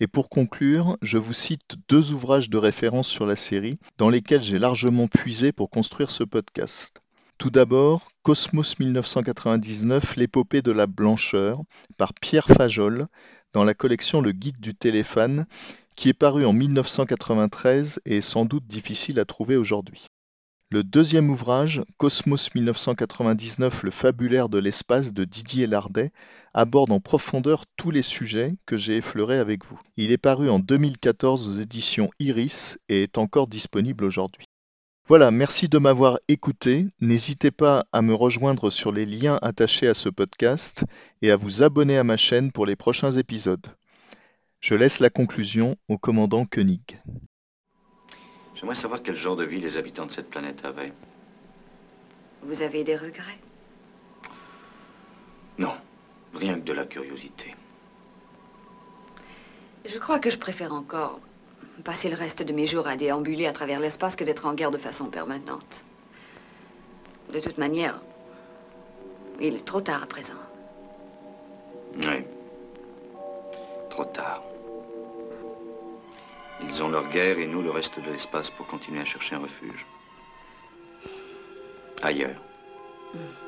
Et 0.00 0.06
pour 0.06 0.30
conclure, 0.30 0.96
je 1.02 1.18
vous 1.18 1.34
cite 1.34 1.76
deux 1.90 2.12
ouvrages 2.12 2.48
de 2.48 2.56
référence 2.56 3.06
sur 3.06 3.26
la 3.26 3.36
série 3.36 3.76
dans 3.98 4.08
lesquels 4.08 4.40
j'ai 4.40 4.58
largement 4.58 5.08
puisé 5.08 5.52
pour 5.52 5.68
construire 5.68 6.10
ce 6.10 6.24
podcast. 6.24 7.02
Tout 7.36 7.50
d'abord, 7.50 8.08
Cosmos 8.22 8.78
1999, 8.78 10.16
l'épopée 10.16 10.62
de 10.62 10.72
la 10.72 10.86
blancheur, 10.86 11.60
par 11.98 12.14
Pierre 12.14 12.46
Fajol, 12.46 13.08
dans 13.52 13.64
la 13.64 13.74
collection 13.74 14.22
Le 14.22 14.32
Guide 14.32 14.58
du 14.58 14.74
téléphone, 14.74 15.44
qui 15.96 16.08
est 16.08 16.14
paru 16.14 16.46
en 16.46 16.54
1993 16.54 18.00
et 18.06 18.16
est 18.16 18.20
sans 18.22 18.46
doute 18.46 18.66
difficile 18.66 19.20
à 19.20 19.26
trouver 19.26 19.58
aujourd'hui. 19.58 20.06
Le 20.70 20.84
deuxième 20.84 21.30
ouvrage, 21.30 21.80
Cosmos 21.96 22.54
1999, 22.54 23.84
le 23.84 23.90
fabulaire 23.90 24.50
de 24.50 24.58
l'espace 24.58 25.14
de 25.14 25.24
Didier 25.24 25.66
Lardet, 25.66 26.12
aborde 26.52 26.92
en 26.92 27.00
profondeur 27.00 27.64
tous 27.78 27.90
les 27.90 28.02
sujets 28.02 28.54
que 28.66 28.76
j'ai 28.76 28.98
effleurés 28.98 29.38
avec 29.38 29.64
vous. 29.64 29.80
Il 29.96 30.12
est 30.12 30.18
paru 30.18 30.50
en 30.50 30.58
2014 30.58 31.48
aux 31.48 31.58
éditions 31.58 32.10
Iris 32.18 32.78
et 32.90 33.04
est 33.04 33.16
encore 33.16 33.46
disponible 33.46 34.04
aujourd'hui. 34.04 34.44
Voilà, 35.06 35.30
merci 35.30 35.70
de 35.70 35.78
m'avoir 35.78 36.18
écouté. 36.28 36.86
N'hésitez 37.00 37.50
pas 37.50 37.86
à 37.92 38.02
me 38.02 38.12
rejoindre 38.12 38.68
sur 38.68 38.92
les 38.92 39.06
liens 39.06 39.38
attachés 39.40 39.88
à 39.88 39.94
ce 39.94 40.10
podcast 40.10 40.84
et 41.22 41.30
à 41.30 41.36
vous 41.36 41.62
abonner 41.62 41.96
à 41.96 42.04
ma 42.04 42.18
chaîne 42.18 42.52
pour 42.52 42.66
les 42.66 42.76
prochains 42.76 43.12
épisodes. 43.12 43.68
Je 44.60 44.74
laisse 44.74 45.00
la 45.00 45.08
conclusion 45.08 45.76
au 45.88 45.96
commandant 45.96 46.44
Koenig. 46.44 47.00
J'aimerais 48.58 48.74
savoir 48.74 49.02
quel 49.04 49.14
genre 49.14 49.36
de 49.36 49.44
vie 49.44 49.60
les 49.60 49.76
habitants 49.76 50.06
de 50.06 50.10
cette 50.10 50.30
planète 50.30 50.64
avaient. 50.64 50.92
Vous 52.42 52.62
avez 52.62 52.82
des 52.82 52.96
regrets? 52.96 53.38
Non, 55.58 55.74
rien 56.34 56.54
que 56.56 56.64
de 56.64 56.72
la 56.72 56.84
curiosité. 56.84 57.54
Je 59.84 59.96
crois 59.98 60.18
que 60.18 60.30
je 60.30 60.38
préfère 60.38 60.72
encore 60.72 61.20
passer 61.84 62.08
le 62.08 62.16
reste 62.16 62.42
de 62.42 62.52
mes 62.52 62.66
jours 62.66 62.88
à 62.88 62.96
déambuler 62.96 63.46
à 63.46 63.52
travers 63.52 63.78
l'espace 63.78 64.16
que 64.16 64.24
d'être 64.24 64.44
en 64.44 64.54
guerre 64.54 64.72
de 64.72 64.78
façon 64.78 65.06
permanente. 65.06 65.84
De 67.32 67.38
toute 67.38 67.58
manière, 67.58 68.00
il 69.40 69.54
est 69.54 69.64
trop 69.64 69.80
tard 69.80 70.02
à 70.02 70.06
présent. 70.06 70.32
Oui. 71.94 72.24
Trop 73.88 74.04
tard. 74.04 74.47
Ils 76.60 76.82
ont 76.82 76.88
leur 76.88 77.08
guerre 77.08 77.38
et 77.38 77.46
nous 77.46 77.62
le 77.62 77.70
reste 77.70 78.00
de 78.00 78.10
l'espace 78.10 78.50
pour 78.50 78.66
continuer 78.66 79.00
à 79.00 79.04
chercher 79.04 79.36
un 79.36 79.40
refuge. 79.40 79.86
Ailleurs. 82.02 82.40
Hmm. 83.14 83.47